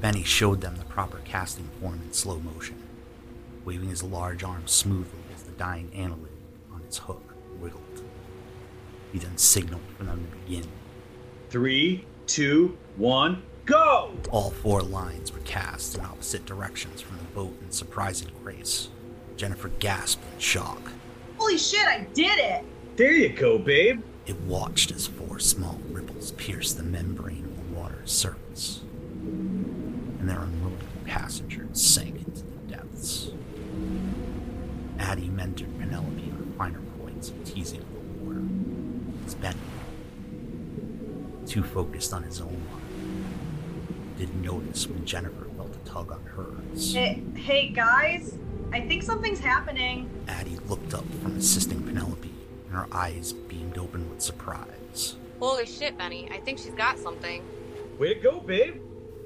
Benny 0.00 0.24
showed 0.24 0.60
them 0.60 0.76
the 0.76 0.84
proper 0.84 1.18
casting 1.24 1.68
form 1.80 2.00
in 2.04 2.12
slow 2.12 2.38
motion, 2.38 2.82
waving 3.64 3.90
his 3.90 4.02
large 4.02 4.42
arm 4.42 4.66
smoothly 4.66 5.20
as 5.34 5.42
the 5.42 5.52
dying 5.52 5.90
annelid 5.94 6.36
on 6.72 6.80
its 6.82 6.98
hook 6.98 7.34
wiggled. 7.60 7.82
He 9.12 9.18
then 9.18 9.36
signaled 9.36 9.82
for 9.96 10.04
them 10.04 10.26
to 10.30 10.36
begin. 10.38 10.68
Three, 11.50 12.04
two, 12.26 12.76
one, 12.96 13.42
go! 13.64 14.12
All 14.30 14.50
four 14.50 14.82
lines 14.82 15.32
were 15.32 15.40
cast 15.40 15.96
in 15.96 16.04
opposite 16.04 16.44
directions 16.44 17.00
from 17.00 17.18
the 17.18 17.24
boat 17.24 17.56
in 17.62 17.70
surprising 17.70 18.30
grace. 18.42 18.88
Jennifer 19.36 19.68
gasped 19.68 20.24
in 20.32 20.38
shock. 20.38 20.80
Holy 21.38 21.58
shit, 21.58 21.86
I 21.86 22.06
did 22.14 22.38
it! 22.38 22.64
There 22.96 23.12
you 23.12 23.28
go, 23.28 23.58
babe. 23.58 24.02
It 24.26 24.40
watched 24.40 24.90
as 24.90 25.06
four 25.06 25.38
small 25.38 25.80
ripples 25.90 26.32
pierced 26.32 26.76
the 26.76 26.82
membrane 26.82 27.44
of 27.44 27.56
the 27.56 27.78
water's 27.78 28.10
surface, 28.10 28.80
and 29.22 30.28
their 30.28 30.40
unwilling 30.40 30.78
passengers 31.04 31.80
sank 31.80 32.16
into 32.16 32.42
the 32.42 32.56
depths. 32.74 33.30
Addie 34.98 35.28
mentored 35.28 35.78
Penelope 35.78 36.32
on 36.32 36.54
finer 36.58 36.80
points 37.00 37.28
of 37.28 37.44
teasing 37.44 37.80
of 37.80 37.92
the 37.92 38.24
water, 38.24 38.42
as 39.26 39.34
Benny, 39.36 39.56
too 41.46 41.62
focused 41.62 42.12
on 42.12 42.24
his 42.24 42.40
own 42.40 42.48
line, 42.72 43.24
didn't 44.18 44.42
notice 44.42 44.88
when 44.88 45.04
Jennifer 45.04 45.46
felt 45.56 45.76
a 45.76 45.88
tug 45.88 46.10
on 46.10 46.24
hers. 46.24 46.92
Hey, 46.92 47.22
hey 47.36 47.68
guys, 47.68 48.34
I 48.72 48.80
think 48.80 49.04
something's 49.04 49.38
happening. 49.38 50.10
Addie 50.26 50.58
looked 50.68 50.94
up 50.94 51.04
from 51.22 51.36
assisting 51.36 51.80
Penelope, 51.84 52.32
and 52.76 52.90
her 52.92 52.96
eyes 52.96 53.32
beamed 53.32 53.78
open 53.78 54.08
with 54.10 54.20
surprise. 54.20 55.16
Holy 55.40 55.66
shit, 55.66 55.96
Benny, 55.98 56.28
I 56.30 56.38
think 56.38 56.58
she's 56.58 56.74
got 56.74 56.98
something. 56.98 57.42
Way 57.98 58.14
to 58.14 58.20
go, 58.20 58.40
babe. 58.40 58.80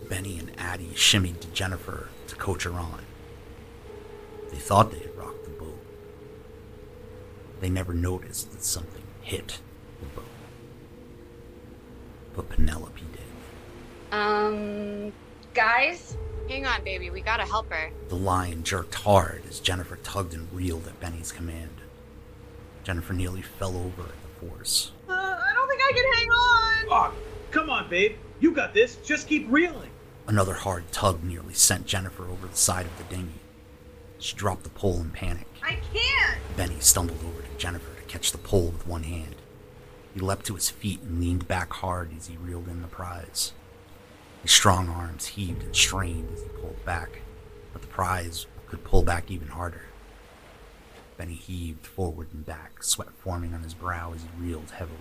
Benny 0.09 0.39
and 0.39 0.53
Addie 0.59 0.91
shimmied 0.95 1.41
to 1.41 1.49
Jennifer 1.49 2.09
to 2.29 2.35
coach 2.37 2.65
her 2.65 2.73
on. 2.73 3.03
They 4.51 4.59
thought 4.59 4.91
they 4.91 4.99
had 4.99 5.17
rocked 5.17 5.45
the 5.45 5.51
boat. 5.51 5.81
They 7.61 7.69
never 7.69 7.95
noticed 7.95 8.53
that 8.53 8.65
something 8.65 9.03
hit 9.23 9.61
the 10.01 10.07
boat. 10.07 10.25
But 12.35 12.49
Penelope 12.49 13.01
did. 13.13 14.17
Um, 14.17 15.13
guys, 15.55 16.17
Hang 16.49 16.67
on, 16.67 16.83
baby, 16.83 17.11
we 17.11 17.21
gotta 17.21 17.45
help 17.45 17.71
her. 17.71 17.91
The 18.09 18.17
line 18.17 18.65
jerked 18.65 18.97
hard 18.97 19.43
as 19.49 19.61
Jennifer 19.61 19.95
tugged 20.03 20.35
and 20.35 20.53
reeled 20.53 20.89
at 20.89 20.99
Benny's 20.99 21.31
command. 21.31 21.71
Jennifer 22.85 23.13
nearly 23.13 23.43
fell 23.43 23.77
over 23.77 24.03
at 24.03 24.23
the 24.23 24.47
force. 24.47 24.93
Uh, 25.09 25.13
I 25.13 25.53
don't 25.55 25.69
think 25.69 25.81
I 25.83 25.93
can 25.93 26.13
hang 26.13 26.29
on. 26.29 26.87
Oh, 26.91 27.15
come 27.51 27.71
on, 27.71 27.89
babe. 27.89 28.17
You 28.41 28.53
got 28.53 28.75
this. 28.75 28.97
Just 28.97 29.29
keep 29.29 29.47
reeling. 29.51 29.91
Another 30.27 30.55
hard 30.55 30.91
tug 30.93 31.23
nearly 31.23 31.55
sent 31.55 31.87
Jennifer 31.87 32.29
over 32.29 32.47
the 32.47 32.57
side 32.57 32.87
of 32.87 32.97
the 32.97 33.05
dinghy. 33.05 33.41
She 34.19 34.37
dropped 34.37 34.65
the 34.65 34.71
pole 34.71 35.01
in 35.01 35.11
panic. 35.11 35.47
I 35.63 35.79
can't. 35.93 36.39
Benny 36.57 36.81
stumbled 36.81 37.21
over 37.25 37.43
to 37.43 37.59
Jennifer 37.59 37.95
to 37.95 38.07
catch 38.07 38.33
the 38.33 38.39
pole 38.39 38.69
with 38.69 38.87
one 38.87 39.03
hand. 39.03 39.37
He 40.15 40.21
leapt 40.21 40.47
to 40.47 40.55
his 40.55 40.71
feet 40.71 41.01
and 41.03 41.21
leaned 41.21 41.49
back 41.49 41.73
hard 41.73 42.11
as 42.17 42.27
he 42.27 42.37
reeled 42.37 42.69
in 42.69 42.83
the 42.83 42.89
prize. 42.89 43.53
His 44.43 44.53
strong 44.53 44.89
arms 44.89 45.27
heaved 45.27 45.63
and 45.63 45.77
strained 45.77 46.31
as 46.33 46.43
he 46.43 46.49
pulled 46.49 46.85
back, 46.85 47.21
but 47.73 47.83
the 47.83 47.89
prize 47.89 48.47
could 48.69 48.85
pull 48.85 49.03
back 49.03 49.31
even 49.31 49.49
harder. 49.49 49.83
Benny 51.21 51.35
heaved 51.35 51.87
forward 51.87 52.29
and 52.33 52.47
back, 52.47 52.83
sweat 52.83 53.11
forming 53.23 53.53
on 53.53 53.63
his 53.63 53.75
brow 53.75 54.15
as 54.15 54.23
he 54.23 54.29
reeled 54.43 54.71
heavily. 54.71 54.97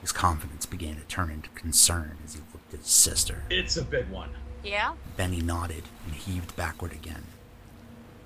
His 0.00 0.12
confidence 0.12 0.64
began 0.64 0.94
to 0.94 1.02
turn 1.02 1.28
into 1.28 1.50
concern 1.50 2.18
as 2.24 2.34
he 2.34 2.40
looked 2.52 2.72
at 2.72 2.78
his 2.78 2.88
sister. 2.88 3.42
It's 3.50 3.76
a 3.76 3.82
big 3.82 4.08
one. 4.10 4.30
Yeah? 4.62 4.92
Benny 5.16 5.40
nodded 5.40 5.82
and 6.06 6.14
heaved 6.14 6.54
backward 6.54 6.92
again. 6.92 7.24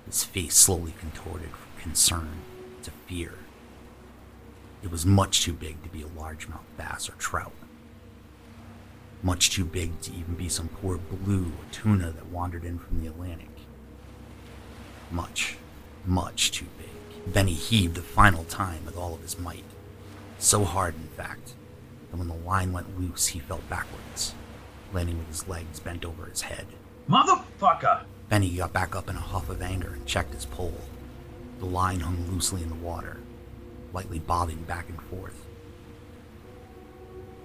His 0.05 0.23
face 0.23 0.55
slowly 0.55 0.93
contorted 0.99 1.49
from 1.49 1.81
concern 1.81 2.29
to 2.83 2.91
fear. 3.07 3.33
It 4.83 4.91
was 4.91 5.03
much 5.03 5.41
too 5.41 5.53
big 5.53 5.81
to 5.81 5.89
be 5.89 6.03
a 6.03 6.09
largemouth 6.09 6.59
bass 6.77 7.09
or 7.09 7.13
trout. 7.13 7.53
Much 9.23 9.49
too 9.49 9.65
big 9.65 9.99
to 10.01 10.13
even 10.13 10.35
be 10.35 10.47
some 10.47 10.67
poor 10.67 10.99
blue 10.99 11.47
or 11.47 11.71
tuna 11.71 12.11
that 12.11 12.27
wandered 12.27 12.65
in 12.65 12.77
from 12.77 13.01
the 13.01 13.07
Atlantic. 13.07 13.49
Much, 15.09 15.57
much 16.07 16.51
too 16.51 16.65
big. 16.77 17.33
Benny 17.33 17.53
heaved 17.53 17.97
a 17.97 18.01
final 18.01 18.43
time 18.45 18.85
with 18.85 18.97
all 18.97 19.13
of 19.13 19.21
his 19.21 19.39
might. 19.39 19.63
So 20.37 20.63
hard, 20.63 20.95
in 20.95 21.07
fact, 21.09 21.53
that 22.11 22.17
when 22.17 22.27
the 22.27 22.35
line 22.35 22.71
went 22.71 22.99
loose, 22.99 23.27
he 23.27 23.39
fell 23.39 23.61
backwards, 23.69 24.33
landing 24.93 25.17
with 25.17 25.27
his 25.27 25.47
legs 25.47 25.79
bent 25.79 26.05
over 26.05 26.25
his 26.25 26.41
head. 26.41 26.67
Motherfucker! 27.09 28.03
Benny 28.29 28.49
got 28.55 28.73
back 28.73 28.95
up 28.95 29.09
in 29.09 29.15
a 29.15 29.19
huff 29.19 29.49
of 29.49 29.61
anger 29.61 29.93
and 29.93 30.05
checked 30.05 30.33
his 30.33 30.45
pole. 30.45 30.81
The 31.59 31.65
line 31.65 31.99
hung 32.01 32.29
loosely 32.31 32.61
in 32.63 32.69
the 32.69 32.75
water, 32.75 33.17
lightly 33.93 34.19
bobbing 34.19 34.63
back 34.63 34.89
and 34.89 35.01
forth. 35.03 35.45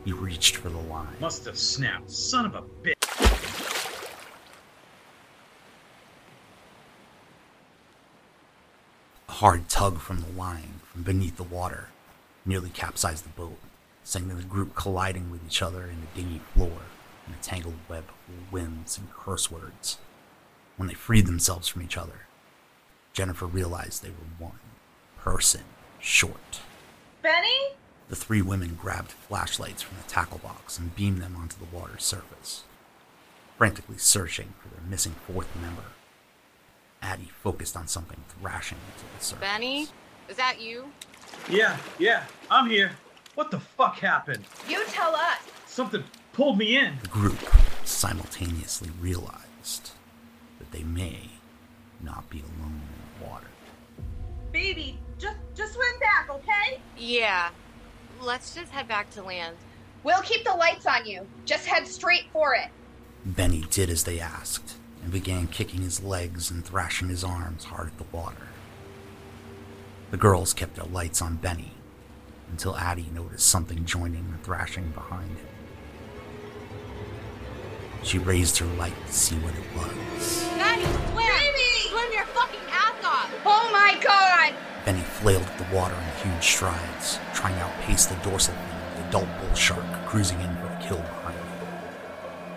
He 0.04 0.12
reached 0.12 0.56
for 0.56 0.70
the 0.70 0.78
line. 0.78 1.16
Must 1.20 1.44
have 1.44 1.58
snapped. 1.58 2.10
Son 2.10 2.46
of 2.46 2.54
a 2.54 2.62
bitch. 2.82 2.94
Hard 9.40 9.70
tug 9.70 9.98
from 9.98 10.20
the 10.20 10.38
line 10.38 10.80
from 10.92 11.02
beneath 11.02 11.38
the 11.38 11.42
water 11.42 11.88
nearly 12.44 12.68
capsized 12.68 13.24
the 13.24 13.30
boat, 13.30 13.56
sending 14.04 14.36
the 14.36 14.42
group 14.42 14.74
colliding 14.74 15.30
with 15.30 15.40
each 15.46 15.62
other 15.62 15.84
in 15.84 15.98
the 16.02 16.06
dinghy 16.14 16.42
floor 16.52 16.82
in 17.26 17.32
a 17.32 17.36
tangled 17.40 17.78
web 17.88 18.04
of 18.28 18.52
whims 18.52 18.98
and 18.98 19.10
curse 19.10 19.50
words. 19.50 19.96
When 20.76 20.88
they 20.88 20.94
freed 20.94 21.24
themselves 21.24 21.68
from 21.68 21.80
each 21.80 21.96
other, 21.96 22.26
Jennifer 23.14 23.46
realized 23.46 24.02
they 24.02 24.10
were 24.10 24.46
one 24.46 24.60
person 25.16 25.62
short. 25.98 26.60
Benny? 27.22 27.76
The 28.10 28.16
three 28.16 28.42
women 28.42 28.76
grabbed 28.78 29.12
flashlights 29.12 29.80
from 29.80 29.96
the 29.96 30.06
tackle 30.06 30.38
box 30.38 30.78
and 30.78 30.94
beamed 30.94 31.22
them 31.22 31.34
onto 31.34 31.56
the 31.58 31.74
water's 31.74 32.04
surface, 32.04 32.64
frantically 33.56 33.96
searching 33.96 34.52
for 34.60 34.68
their 34.68 34.86
missing 34.86 35.14
fourth 35.26 35.48
member. 35.56 35.84
Addie 37.02 37.30
focused 37.42 37.76
on 37.76 37.88
something 37.88 38.18
thrashing 38.40 38.78
into 38.92 39.04
the 39.18 39.24
surface. 39.24 39.40
Benny, 39.40 39.86
is 40.28 40.36
that 40.36 40.60
you? 40.60 40.84
Yeah, 41.48 41.76
yeah, 41.98 42.24
I'm 42.50 42.68
here. 42.68 42.92
What 43.34 43.50
the 43.50 43.60
fuck 43.60 43.96
happened? 43.96 44.44
You 44.68 44.84
tell 44.88 45.14
us. 45.14 45.38
Something 45.66 46.04
pulled 46.32 46.58
me 46.58 46.76
in. 46.76 46.94
The 47.02 47.08
group 47.08 47.38
simultaneously 47.84 48.90
realized 49.00 49.92
that 50.58 50.70
they 50.72 50.82
may 50.82 51.30
not 52.02 52.28
be 52.28 52.40
alone 52.40 52.80
in 52.82 53.24
the 53.24 53.30
water. 53.30 53.46
Baby, 54.52 54.98
just 55.18 55.38
just 55.54 55.74
swim 55.74 55.98
back, 56.00 56.28
okay? 56.30 56.80
Yeah. 56.98 57.50
Let's 58.20 58.54
just 58.54 58.70
head 58.70 58.88
back 58.88 59.10
to 59.12 59.22
land. 59.22 59.56
We'll 60.02 60.22
keep 60.22 60.44
the 60.44 60.52
lights 60.52 60.86
on 60.86 61.06
you. 61.06 61.26
Just 61.46 61.66
head 61.66 61.86
straight 61.86 62.24
for 62.32 62.54
it. 62.54 62.68
Benny 63.24 63.64
did 63.70 63.88
as 63.90 64.04
they 64.04 64.20
asked 64.20 64.76
and 65.02 65.12
began 65.12 65.46
kicking 65.46 65.82
his 65.82 66.02
legs 66.02 66.50
and 66.50 66.64
thrashing 66.64 67.08
his 67.08 67.24
arms 67.24 67.64
hard 67.64 67.88
at 67.88 67.98
the 67.98 68.16
water. 68.16 68.48
The 70.10 70.16
girls 70.16 70.52
kept 70.52 70.76
their 70.76 70.86
lights 70.86 71.22
on 71.22 71.36
Benny 71.36 71.72
until 72.50 72.76
Addie 72.76 73.10
noticed 73.14 73.46
something 73.46 73.84
joining 73.84 74.32
the 74.32 74.38
thrashing 74.38 74.90
behind 74.90 75.30
him. 75.30 75.46
She 78.02 78.18
raised 78.18 78.58
her 78.58 78.66
light 78.76 78.94
to 79.06 79.12
see 79.12 79.36
what 79.36 79.54
it 79.54 79.76
was. 79.76 80.48
Benny, 80.56 80.84
swim! 81.12 81.26
Swim 81.90 82.12
your 82.12 82.24
fucking 82.26 82.60
ass 82.70 83.04
off! 83.04 83.30
Oh 83.44 83.68
my 83.72 83.98
god! 84.02 84.54
Benny 84.84 85.00
flailed 85.00 85.42
at 85.42 85.58
the 85.58 85.74
water 85.74 85.94
in 85.94 86.30
huge 86.30 86.44
strides, 86.44 87.18
trying 87.34 87.54
to 87.56 87.62
outpace 87.62 88.06
the 88.06 88.14
dorsal 88.16 88.54
fin 88.54 88.76
of 88.76 88.96
the 88.96 89.08
adult 89.08 89.28
bull 89.40 89.54
shark 89.54 89.84
cruising 90.06 90.40
in 90.40 90.54
for 90.56 90.66
a 90.66 90.80
kill 90.82 90.98
behind 90.98 91.36
him. 91.36 91.39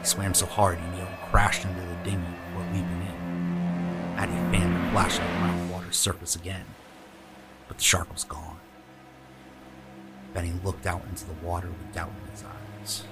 He 0.03 0.09
swam 0.09 0.33
so 0.33 0.45
hard 0.45 0.77
he 0.79 0.87
nearly 0.87 1.17
crashed 1.31 1.63
into 1.63 1.79
the 1.79 1.95
dinghy 2.03 2.27
before 2.49 2.65
leaping 2.73 3.07
in. 3.07 4.15
Addie 4.17 4.33
fanned 4.51 4.73
her 4.73 4.91
flashlight 4.91 5.29
around 5.29 5.65
the 5.65 5.73
water's 5.73 5.95
surface 5.95 6.35
again, 6.35 6.65
but 7.69 7.77
the 7.77 7.83
shark 7.85 8.11
was 8.11 8.25
gone. 8.25 8.59
Benny 10.33 10.51
looked 10.61 10.85
out 10.85 11.05
into 11.09 11.23
the 11.23 11.33
water 11.35 11.69
with 11.69 11.93
doubt 11.93 12.11
in 12.25 12.31
his 12.31 12.43
eyes. 12.43 13.03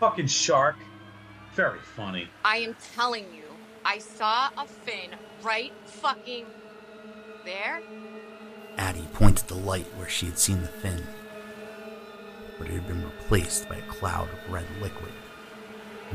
Fucking 0.00 0.28
shark. 0.28 0.76
Very 1.52 1.80
funny. 1.94 2.30
I 2.42 2.56
am 2.56 2.74
telling 2.94 3.24
you, 3.24 3.44
I 3.84 3.98
saw 3.98 4.48
a 4.56 4.66
fin 4.66 5.10
right 5.42 5.74
fucking 5.84 6.46
there. 7.44 7.82
Addie 8.78 9.08
pointed 9.12 9.48
the 9.48 9.56
light 9.56 9.94
where 9.98 10.08
she 10.08 10.24
had 10.24 10.38
seen 10.38 10.62
the 10.62 10.68
fin, 10.68 11.06
but 12.58 12.68
it 12.68 12.72
had 12.72 12.88
been 12.88 13.04
replaced 13.04 13.68
by 13.68 13.76
a 13.76 13.82
cloud 13.82 14.30
of 14.30 14.50
red 14.50 14.64
liquid 14.80 15.12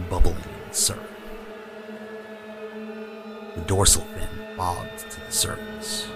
bubbling 0.09 0.35
in 0.35 0.69
the 0.69 0.73
surf. 0.73 0.99
The 3.55 3.61
dorsal 3.61 4.03
fin 4.03 4.29
bobbed 4.55 4.99
to 5.11 5.19
the 5.19 5.31
surface. 5.31 6.07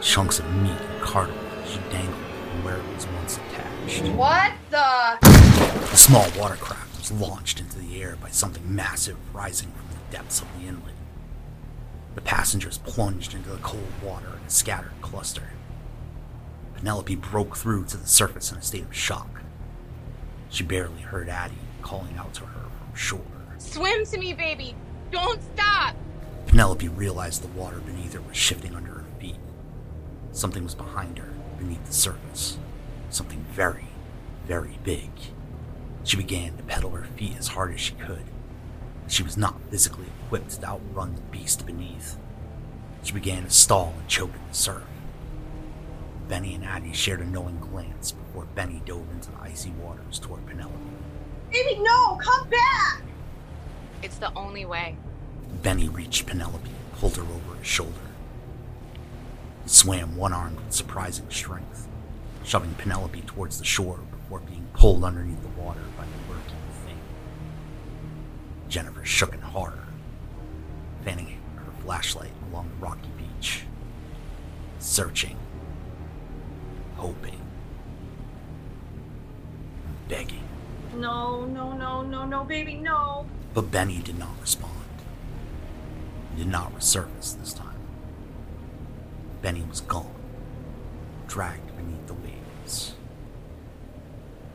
Chunks 0.00 0.38
of 0.38 0.54
meat 0.56 0.70
and 0.70 1.02
cartilage 1.02 1.78
dangled 1.90 2.14
from 2.14 2.64
where 2.64 2.76
it 2.76 2.94
was 2.94 3.06
once 3.06 3.38
attached. 3.38 4.04
What 4.14 4.52
the? 4.70 5.18
The 5.20 5.96
small 5.96 6.26
watercraft 6.38 6.98
was 6.98 7.10
launched 7.12 7.60
into 7.60 7.78
the 7.78 8.00
air 8.02 8.16
by 8.20 8.30
something 8.30 8.62
massive 8.74 9.16
rising 9.34 9.72
from 9.72 9.86
the 9.88 10.16
depths 10.16 10.40
of 10.40 10.48
the 10.58 10.66
inlet. 10.66 10.94
The 12.14 12.20
passengers 12.20 12.78
plunged 12.78 13.34
into 13.34 13.50
the 13.50 13.58
cold 13.58 13.92
water 14.02 14.38
in 14.40 14.46
a 14.46 14.50
scattered 14.50 15.00
cluster. 15.00 15.50
Penelope 16.76 17.16
broke 17.16 17.56
through 17.56 17.86
to 17.86 17.96
the 17.96 18.06
surface 18.06 18.52
in 18.52 18.58
a 18.58 18.62
state 18.62 18.84
of 18.84 18.94
shock. 18.94 19.42
She 20.48 20.62
barely 20.64 21.02
heard 21.02 21.28
Addie 21.28 21.54
calling 21.82 22.16
out 22.16 22.34
to 22.34 22.44
her 22.44 22.60
from 22.60 22.94
shore. 22.94 23.20
Swim 23.58 24.04
to 24.06 24.18
me, 24.18 24.32
baby! 24.32 24.74
Don't 25.10 25.40
stop! 25.54 25.96
Penelope 26.46 26.88
realized 26.88 27.42
the 27.42 27.48
water 27.48 27.78
beneath 27.78 28.14
her 28.14 28.20
was 28.20 28.36
shifting 28.36 28.74
under 28.74 28.92
her 28.92 29.04
feet. 29.20 29.36
Something 30.32 30.64
was 30.64 30.74
behind 30.74 31.18
her, 31.18 31.28
beneath 31.58 31.84
the 31.84 31.92
surface. 31.92 32.58
Something 33.10 33.44
very, 33.52 33.88
very 34.46 34.78
big. 34.84 35.10
She 36.04 36.16
began 36.16 36.56
to 36.56 36.62
pedal 36.62 36.90
her 36.90 37.04
feet 37.16 37.36
as 37.38 37.48
hard 37.48 37.74
as 37.74 37.80
she 37.80 37.94
could. 37.94 38.24
She 39.08 39.22
was 39.22 39.36
not 39.36 39.60
physically 39.70 40.06
equipped 40.24 40.60
to 40.60 40.66
outrun 40.66 41.14
the 41.14 41.20
beast 41.22 41.66
beneath. 41.66 42.16
She 43.02 43.12
began 43.12 43.44
to 43.44 43.50
stall 43.50 43.94
and 43.98 44.08
choke 44.08 44.34
in 44.34 44.48
the 44.48 44.54
surf. 44.54 44.84
Benny 46.28 46.54
and 46.54 46.64
Addie 46.64 46.92
shared 46.92 47.20
a 47.20 47.26
knowing 47.26 47.58
glance 47.58 48.12
before 48.12 48.44
Benny 48.54 48.82
dove 48.84 49.06
into 49.12 49.30
the 49.30 49.40
icy 49.40 49.70
waters 49.70 50.18
toward 50.18 50.46
Penelope. 50.46 50.74
Baby, 51.50 51.80
no, 51.80 52.16
come 52.16 52.48
back! 52.50 53.02
It's 54.02 54.18
the 54.18 54.32
only 54.34 54.64
way. 54.64 54.96
Benny 55.62 55.88
reached 55.88 56.26
Penelope 56.26 56.68
and 56.68 56.92
pulled 56.92 57.16
her 57.16 57.22
over 57.22 57.54
his 57.58 57.66
shoulder. 57.66 57.92
He 59.64 59.68
swam 59.70 60.16
one 60.16 60.32
armed 60.32 60.58
with 60.60 60.72
surprising 60.72 61.28
strength, 61.30 61.88
shoving 62.44 62.74
Penelope 62.74 63.22
towards 63.22 63.58
the 63.58 63.64
shore 63.64 63.98
before 64.10 64.40
being 64.40 64.66
pulled 64.74 65.04
underneath 65.04 65.40
the 65.42 65.60
water 65.60 65.80
by 65.96 66.04
the 66.04 66.32
lurking 66.32 66.56
thing. 66.84 66.98
Jennifer 68.68 69.04
shook 69.04 69.32
in 69.32 69.40
horror, 69.40 69.86
fanning 71.04 71.38
her 71.56 71.82
flashlight 71.82 72.32
along 72.50 72.68
the 72.68 72.86
rocky 72.86 73.08
beach, 73.16 73.62
searching, 74.78 75.36
hoping, 76.96 77.40
begging. 80.08 80.44
No, 80.96 81.44
no, 81.44 81.72
no, 81.72 82.02
no, 82.02 82.24
no, 82.24 82.44
baby, 82.44 82.74
no. 82.74 83.26
But 83.54 83.70
Benny 83.70 83.98
did 83.98 84.18
not 84.18 84.40
respond. 84.40 84.72
He 86.34 86.42
did 86.42 86.50
not 86.50 86.74
resurface 86.74 87.38
this 87.38 87.52
time. 87.52 87.78
Benny 89.42 89.64
was 89.68 89.80
gone, 89.82 90.14
dragged 91.26 91.76
beneath 91.76 92.06
the 92.06 92.14
waves. 92.14 92.94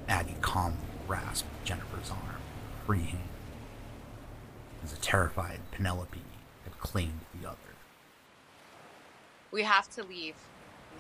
Addie 0.09 0.35
calmly 0.41 0.77
grasped 1.07 1.47
Jennifer's 1.63 2.09
arm, 2.09 2.19
with 2.19 2.85
free 2.85 3.03
hand, 3.03 3.23
as 4.83 4.93
a 4.93 4.97
terrified 4.97 5.59
Penelope 5.71 6.21
had 6.63 6.79
claimed 6.79 7.19
the 7.39 7.47
other. 7.47 7.57
We 9.51 9.63
have 9.63 9.89
to 9.95 10.03
leave. 10.03 10.35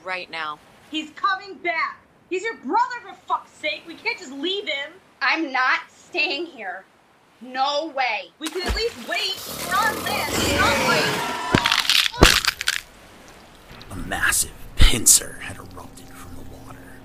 Right 0.03 0.29
now. 0.29 0.59
He's 0.91 1.09
coming 1.11 1.55
back. 1.55 1.99
He's 2.29 2.43
your 2.43 2.57
brother, 2.57 2.95
for 3.01 3.15
fuck's 3.27 3.51
sake. 3.51 3.83
We 3.87 3.95
can't 3.95 4.17
just 4.17 4.31
leave 4.31 4.67
him. 4.67 4.91
I'm 5.25 5.53
not 5.53 5.79
staying 5.89 6.47
here. 6.47 6.83
No 7.39 7.93
way. 7.95 8.31
We 8.39 8.49
can 8.49 8.61
at 8.67 8.75
least 8.75 9.07
wait. 9.07 9.41
We're 9.65 9.73
on 9.73 10.03
land. 10.03 10.33
Not 10.59 10.89
wait. 10.89 11.05
A 13.89 13.95
massive 14.05 14.51
pincer 14.75 15.39
had 15.41 15.55
erupted 15.55 16.09
from 16.09 16.35
the 16.35 16.41
water 16.57 16.99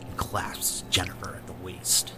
and 0.00 0.16
clasped 0.16 0.90
Jennifer 0.90 1.36
at 1.36 1.46
the 1.46 1.52
waist. 1.64 2.14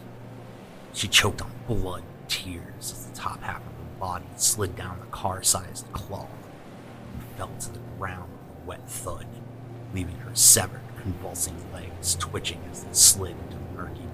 She 0.94 1.08
choked 1.08 1.42
on 1.42 1.50
blood 1.68 2.02
and 2.02 2.28
tears 2.30 2.64
as 2.80 3.04
the 3.04 3.14
top 3.14 3.42
half 3.42 3.58
of 3.58 3.64
her 3.64 3.98
body 4.00 4.24
slid 4.36 4.76
down 4.76 4.98
the 4.98 5.06
car 5.06 5.42
sized 5.42 5.92
claw 5.92 6.26
and 7.12 7.22
fell 7.36 7.50
to 7.60 7.70
the 7.70 7.80
ground 7.98 8.30
with 8.32 8.64
a 8.64 8.66
wet 8.66 8.88
thud, 8.88 9.26
leaving 9.92 10.16
her 10.16 10.34
severed, 10.34 10.80
convulsing 11.02 11.70
legs 11.70 12.14
twitching 12.14 12.62
as 12.72 12.82
they 12.82 12.92
slid 12.94 13.36
into 13.44 13.58
the 13.58 13.82
murky 13.82 14.00
water. 14.00 14.09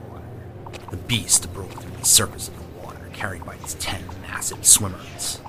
The 0.91 0.97
beast 0.97 1.53
broke 1.53 1.73
through 1.73 1.97
the 1.97 2.05
surface 2.05 2.49
of 2.49 2.57
the 2.57 2.81
water, 2.81 3.09
carried 3.13 3.45
by 3.45 3.55
its 3.57 3.75
ten 3.75 4.03
massive 4.23 4.65
swimmers. 4.65 5.41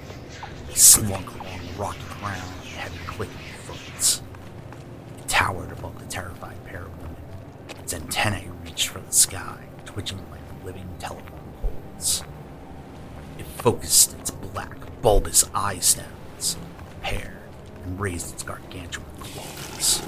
They 0.68 0.74
slunk 0.74 1.30
along 1.36 1.60
the 1.60 1.80
rocky 1.80 2.00
ground 2.20 2.44
with 2.60 2.74
heavy 2.74 2.98
clicking 3.06 3.36
thuds. 3.66 4.22
It 5.18 5.28
towered 5.28 5.72
above 5.72 6.00
the 6.00 6.06
terrified 6.06 6.64
pair 6.66 6.84
of 6.84 7.02
women. 7.02 7.16
Its 7.80 7.94
antennae 7.94 8.50
reached 8.64 8.90
for 8.90 9.00
the 9.00 9.12
sky, 9.12 9.66
twitching 9.86 10.20
like 10.32 10.66
living 10.66 10.88
telephone 11.00 11.54
poles. 11.62 12.24
It 13.38 13.46
focused 13.46 14.14
its 14.20 14.32
black, 14.32 15.02
bulbous 15.02 15.50
eye 15.54 15.80
the 16.38 16.96
pair 17.02 17.40
and 17.86 18.00
raised 18.00 18.34
its 18.34 18.44
gargantuan 18.44 19.06
claws. 19.20 20.02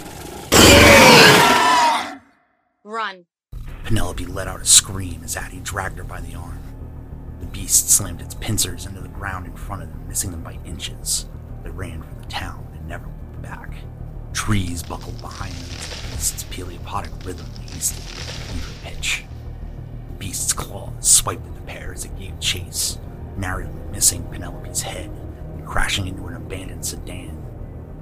Run. 2.84 3.26
Penelope 3.90 4.24
let 4.28 4.48
out 4.48 4.62
a 4.62 4.66
scream 4.66 5.22
as 5.24 5.36
Addie 5.36 5.62
dragged 5.62 5.98
her 5.98 6.04
by 6.04 6.22
the 6.22 6.36
arm. 6.36 6.60
The 7.40 7.48
beast 7.48 7.90
slammed 7.90 8.22
its 8.22 8.36
pincers 8.36 8.86
into 8.86 9.02
the 9.02 9.08
ground 9.08 9.48
in 9.48 9.56
front 9.56 9.82
of 9.82 9.90
them, 9.90 10.08
missing 10.08 10.30
them 10.30 10.44
by 10.44 10.60
inches. 10.64 11.26
They 11.64 11.72
ran 11.72 12.04
for 12.04 12.14
the 12.14 12.28
town 12.28 12.68
and 12.72 12.88
never 12.88 13.08
looked 13.08 13.42
back. 13.42 13.74
Trees 14.32 14.84
buckled 14.84 15.20
behind 15.22 15.56
them 15.56 15.72
as 15.72 15.88
the 15.88 16.08
beast's 16.12 16.44
paleopodic 16.44 17.10
rhythm 17.26 17.48
hasted 17.62 18.04
with 18.54 18.80
a 18.80 18.86
pitch. 18.88 19.24
The 20.12 20.18
beast's 20.20 20.54
claws 20.54 21.10
swiped 21.10 21.48
at 21.48 21.56
the 21.56 21.62
pair 21.62 21.92
as 21.92 22.06
it 22.06 22.16
gave 22.20 22.40
chase, 22.40 23.00
narrowly 23.38 23.74
missing 23.92 24.22
Penelope's 24.26 24.84
head 24.84 25.10
and 25.56 25.66
crashing 25.66 26.06
into 26.06 26.28
an 26.28 26.36
abandoned 26.36 26.86
sedan, 26.86 27.44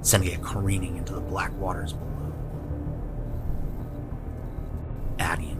sending 0.02 0.32
it 0.32 0.42
careening 0.42 0.98
into 0.98 1.14
the 1.14 1.22
black 1.22 1.58
waters 1.58 1.94
below. 1.94 2.27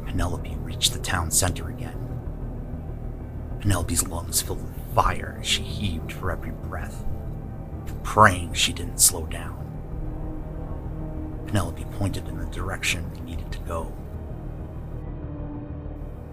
Penelope 0.08 0.56
reached 0.62 0.94
the 0.94 0.98
town 0.98 1.30
center 1.30 1.68
again. 1.68 1.96
Penelope's 3.60 4.08
lungs 4.08 4.40
filled 4.40 4.62
with 4.62 4.94
fire 4.94 5.36
as 5.38 5.46
she 5.46 5.62
heaved 5.62 6.12
for 6.12 6.30
every 6.30 6.50
breath, 6.50 7.04
praying 8.02 8.54
she 8.54 8.72
didn't 8.72 9.00
slow 9.00 9.26
down. 9.26 9.64
Penelope 11.46 11.84
pointed 11.98 12.26
in 12.26 12.38
the 12.38 12.46
direction 12.46 13.08
they 13.12 13.20
needed 13.20 13.52
to 13.52 13.58
go. 13.60 13.92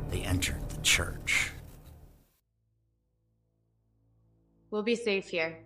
They 0.09 0.21
entered 0.21 0.69
the 0.69 0.81
church. 0.81 1.51
We'll 4.71 4.83
be 4.83 4.95
safe 4.95 5.27
here. 5.27 5.59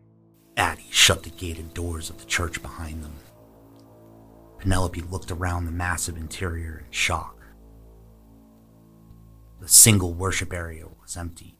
Addie 0.57 0.87
shut 0.89 1.23
the 1.23 1.29
gated 1.29 1.73
doors 1.75 2.09
of 2.09 2.17
the 2.19 2.25
church 2.25 2.61
behind 2.61 3.03
them. 3.03 3.13
Penelope 4.57 5.01
looked 5.01 5.31
around 5.31 5.65
the 5.65 5.71
massive 5.71 6.17
interior 6.17 6.79
in 6.79 6.91
shock. 6.91 7.38
The 9.59 9.67
single 9.67 10.13
worship 10.13 10.53
area 10.53 10.85
was 11.01 11.17
empty. 11.17 11.55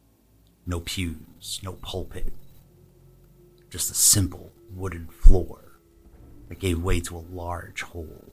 No 0.65 0.79
pews, 0.79 1.59
no 1.63 1.73
pulpit. 1.73 2.33
Just 3.69 3.91
a 3.91 3.95
simple 3.95 4.53
wooden 4.73 5.07
floor 5.07 5.79
that 6.47 6.59
gave 6.59 6.81
way 6.81 7.01
to 7.01 7.17
a 7.17 7.25
large 7.31 7.81
hole. 7.81 8.31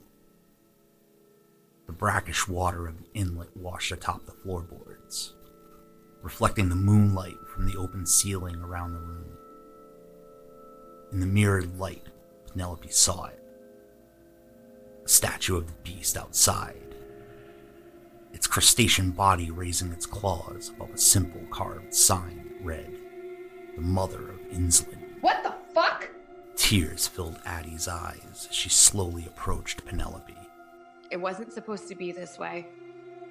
The 1.85 1.91
brackish 1.93 2.47
water 2.47 2.87
of 2.87 2.97
the 2.97 3.09
inlet 3.13 3.55
washed 3.55 3.91
atop 3.91 4.25
the 4.25 4.31
floorboards, 4.31 5.33
reflecting 6.21 6.69
the 6.69 6.75
moonlight 6.75 7.37
from 7.53 7.65
the 7.65 7.77
open 7.77 8.05
ceiling 8.05 8.57
around 8.57 8.93
the 8.93 8.99
room. 8.99 9.37
In 11.11 11.19
the 11.19 11.25
mirrored 11.25 11.77
light, 11.77 12.07
Penelope 12.51 12.89
saw 12.89 13.25
it. 13.25 13.43
A 15.05 15.09
statue 15.09 15.57
of 15.57 15.67
the 15.67 15.73
beast 15.83 16.17
outside. 16.17 16.95
Its 18.37 18.45
crustacean 18.45 19.09
body 19.09 19.49
raising 19.49 19.91
its 19.91 20.05
claws 20.05 20.69
above 20.69 20.91
a 20.91 20.97
simple 20.97 21.41
carved 21.49 21.91
sign 21.91 22.45
that 22.45 22.63
read, 22.63 22.95
The 23.75 23.81
Mother 23.81 24.29
of 24.29 24.39
Innsland. 24.51 25.19
What 25.21 25.41
the 25.41 25.55
fuck? 25.73 26.07
Tears 26.55 27.07
filled 27.07 27.39
Addie's 27.47 27.87
eyes 27.87 28.47
as 28.47 28.55
she 28.55 28.69
slowly 28.69 29.25
approached 29.25 29.83
Penelope. 29.85 30.37
It 31.09 31.17
wasn't 31.17 31.51
supposed 31.51 31.87
to 31.87 31.95
be 31.95 32.11
this 32.11 32.37
way. 32.37 32.67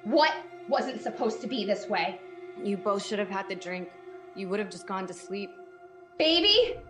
What 0.02 0.34
wasn't 0.68 1.00
supposed 1.00 1.40
to 1.42 1.46
be 1.46 1.64
this 1.64 1.88
way? 1.88 2.20
You 2.60 2.76
both 2.76 3.06
should 3.06 3.20
have 3.20 3.30
had 3.30 3.48
the 3.48 3.54
drink. 3.54 3.88
You 4.34 4.48
would 4.48 4.58
have 4.58 4.70
just 4.70 4.88
gone 4.88 5.06
to 5.06 5.14
sleep. 5.14 5.52
Baby? 6.18 6.80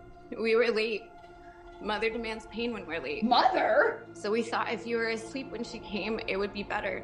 We 0.41 0.55
were 0.55 0.71
late. 0.71 1.03
Mother 1.83 2.09
demands 2.09 2.47
pain 2.47 2.73
when 2.73 2.87
we're 2.87 2.99
late. 2.99 3.23
Mother? 3.23 4.07
So 4.13 4.31
we 4.31 4.41
thought 4.41 4.73
if 4.73 4.87
you 4.87 4.97
were 4.97 5.09
asleep 5.09 5.51
when 5.51 5.63
she 5.63 5.77
came, 5.77 6.19
it 6.27 6.35
would 6.35 6.51
be 6.51 6.63
better. 6.63 7.03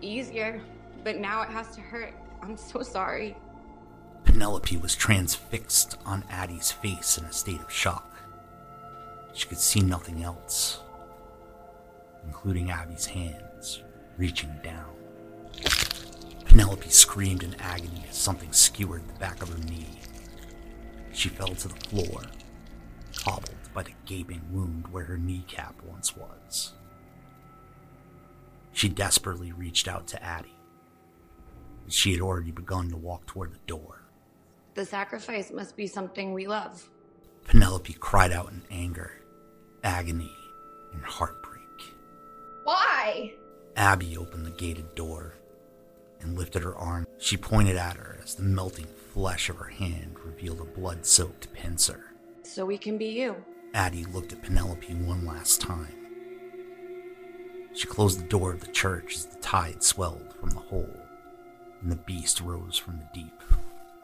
Easier. 0.00 0.60
But 1.04 1.18
now 1.18 1.42
it 1.42 1.48
has 1.48 1.74
to 1.74 1.80
hurt. 1.80 2.14
I'm 2.42 2.56
so 2.56 2.82
sorry. 2.82 3.36
Penelope 4.24 4.76
was 4.76 4.94
transfixed 4.94 5.96
on 6.04 6.24
Addie's 6.30 6.70
face 6.70 7.18
in 7.18 7.24
a 7.24 7.32
state 7.32 7.60
of 7.60 7.72
shock. 7.72 8.14
She 9.32 9.46
could 9.46 9.58
see 9.58 9.80
nothing 9.80 10.22
else, 10.22 10.80
including 12.26 12.70
Abby's 12.70 13.06
hands 13.06 13.82
reaching 14.16 14.52
down. 14.62 14.90
Penelope 16.44 16.88
screamed 16.88 17.42
in 17.42 17.54
agony 17.60 18.04
as 18.08 18.16
something 18.16 18.52
skewered 18.52 19.06
the 19.06 19.18
back 19.18 19.42
of 19.42 19.48
her 19.48 19.58
knee. 19.70 20.00
She 21.12 21.28
fell 21.28 21.48
to 21.48 21.68
the 21.68 21.74
floor, 21.88 22.22
hobbled 23.16 23.54
by 23.72 23.84
the 23.84 23.92
gaping 24.06 24.42
wound 24.50 24.88
where 24.88 25.04
her 25.04 25.18
kneecap 25.18 25.74
once 25.84 26.16
was. 26.16 26.72
She 28.78 28.88
desperately 28.88 29.50
reached 29.50 29.88
out 29.88 30.06
to 30.06 30.22
Addie. 30.22 30.54
She 31.88 32.12
had 32.12 32.20
already 32.20 32.52
begun 32.52 32.88
to 32.90 32.96
walk 32.96 33.26
toward 33.26 33.52
the 33.52 33.58
door. 33.66 34.02
The 34.74 34.84
sacrifice 34.84 35.50
must 35.50 35.74
be 35.74 35.88
something 35.88 36.32
we 36.32 36.46
love. 36.46 36.88
Penelope 37.42 37.92
cried 37.94 38.30
out 38.30 38.52
in 38.52 38.62
anger, 38.70 39.20
agony, 39.82 40.32
and 40.92 41.02
heartbreak. 41.02 41.60
Why? 42.62 43.32
Abby 43.74 44.16
opened 44.16 44.46
the 44.46 44.52
gated 44.52 44.94
door 44.94 45.34
and 46.20 46.38
lifted 46.38 46.62
her 46.62 46.76
arm. 46.76 47.04
She 47.18 47.36
pointed 47.36 47.74
at 47.74 47.96
her 47.96 48.20
as 48.22 48.36
the 48.36 48.44
melting 48.44 48.86
flesh 49.12 49.48
of 49.48 49.56
her 49.56 49.70
hand 49.70 50.14
revealed 50.24 50.60
a 50.60 50.64
blood 50.64 51.04
soaked 51.04 51.52
pincer. 51.52 52.12
So 52.44 52.64
we 52.64 52.78
can 52.78 52.96
be 52.96 53.06
you. 53.06 53.34
Addie 53.74 54.04
looked 54.04 54.32
at 54.32 54.44
Penelope 54.44 54.94
one 54.94 55.26
last 55.26 55.60
time. 55.60 56.07
She 57.78 57.86
closed 57.86 58.18
the 58.18 58.24
door 58.26 58.52
of 58.52 58.58
the 58.58 58.72
church 58.72 59.14
as 59.14 59.26
the 59.26 59.38
tide 59.38 59.84
swelled 59.84 60.34
from 60.40 60.50
the 60.50 60.58
hole, 60.58 60.96
and 61.80 61.92
the 61.92 61.94
beast 61.94 62.40
rose 62.40 62.76
from 62.76 62.98
the 62.98 63.08
deep. 63.14 63.40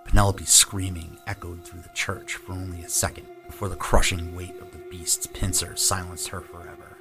Penelope's 0.05 0.53
screaming 0.53 1.19
echoed 1.27 1.65
through 1.65 1.81
the 1.81 1.89
church 1.89 2.37
for 2.37 2.53
only 2.53 2.85
a 2.85 2.89
second 2.89 3.27
before 3.49 3.69
the 3.69 3.75
crushing 3.75 4.37
weight 4.37 4.55
of 4.61 4.71
the 4.71 4.79
beast's 4.93 5.27
pincer 5.27 5.75
silenced 5.75 6.29
her 6.29 6.41
forever. 6.41 6.97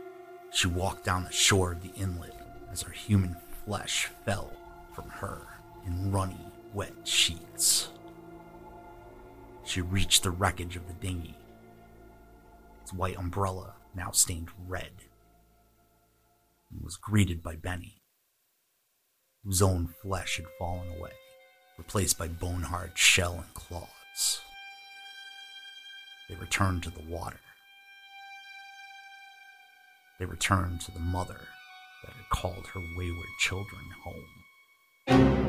She 0.51 0.67
walked 0.67 1.05
down 1.05 1.25
the 1.25 1.31
shore 1.31 1.73
of 1.73 1.83
the 1.83 1.93
inlet 1.93 2.35
as 2.71 2.81
her 2.81 2.91
human 2.91 3.37
flesh 3.67 4.09
fell 4.25 4.51
from 4.95 5.09
her 5.09 5.41
in 5.85 6.11
runny, 6.11 6.47
wet 6.73 6.95
sheets. 7.03 7.89
She 9.63 9.81
reached 9.81 10.23
the 10.23 10.31
wreckage 10.31 10.75
of 10.75 10.87
the 10.87 10.93
dinghy, 10.93 11.37
its 12.81 12.93
white 12.93 13.19
umbrella 13.19 13.75
now 13.93 14.09
stained 14.09 14.49
red, 14.67 14.89
and 16.73 16.83
was 16.83 16.97
greeted 16.97 17.43
by 17.43 17.55
Benny, 17.55 18.01
whose 19.43 19.61
own 19.61 19.87
flesh 20.01 20.37
had 20.37 20.45
fallen 20.57 20.87
away, 20.97 21.11
replaced 21.77 22.17
by 22.17 22.27
bone 22.27 22.63
hard 22.63 22.91
shell 22.95 23.33
and 23.35 23.53
claws. 23.53 24.41
They 26.29 26.35
returned 26.35 26.83
to 26.83 26.89
the 26.89 27.03
water. 27.07 27.39
They 30.19 30.25
returned 30.25 30.81
to 30.81 30.91
the 30.91 30.99
mother 30.99 31.41
that 32.03 32.13
had 32.13 32.29
called 32.29 32.67
her 32.67 32.81
wayward 32.97 33.27
children 33.39 33.83
home. 34.03 35.42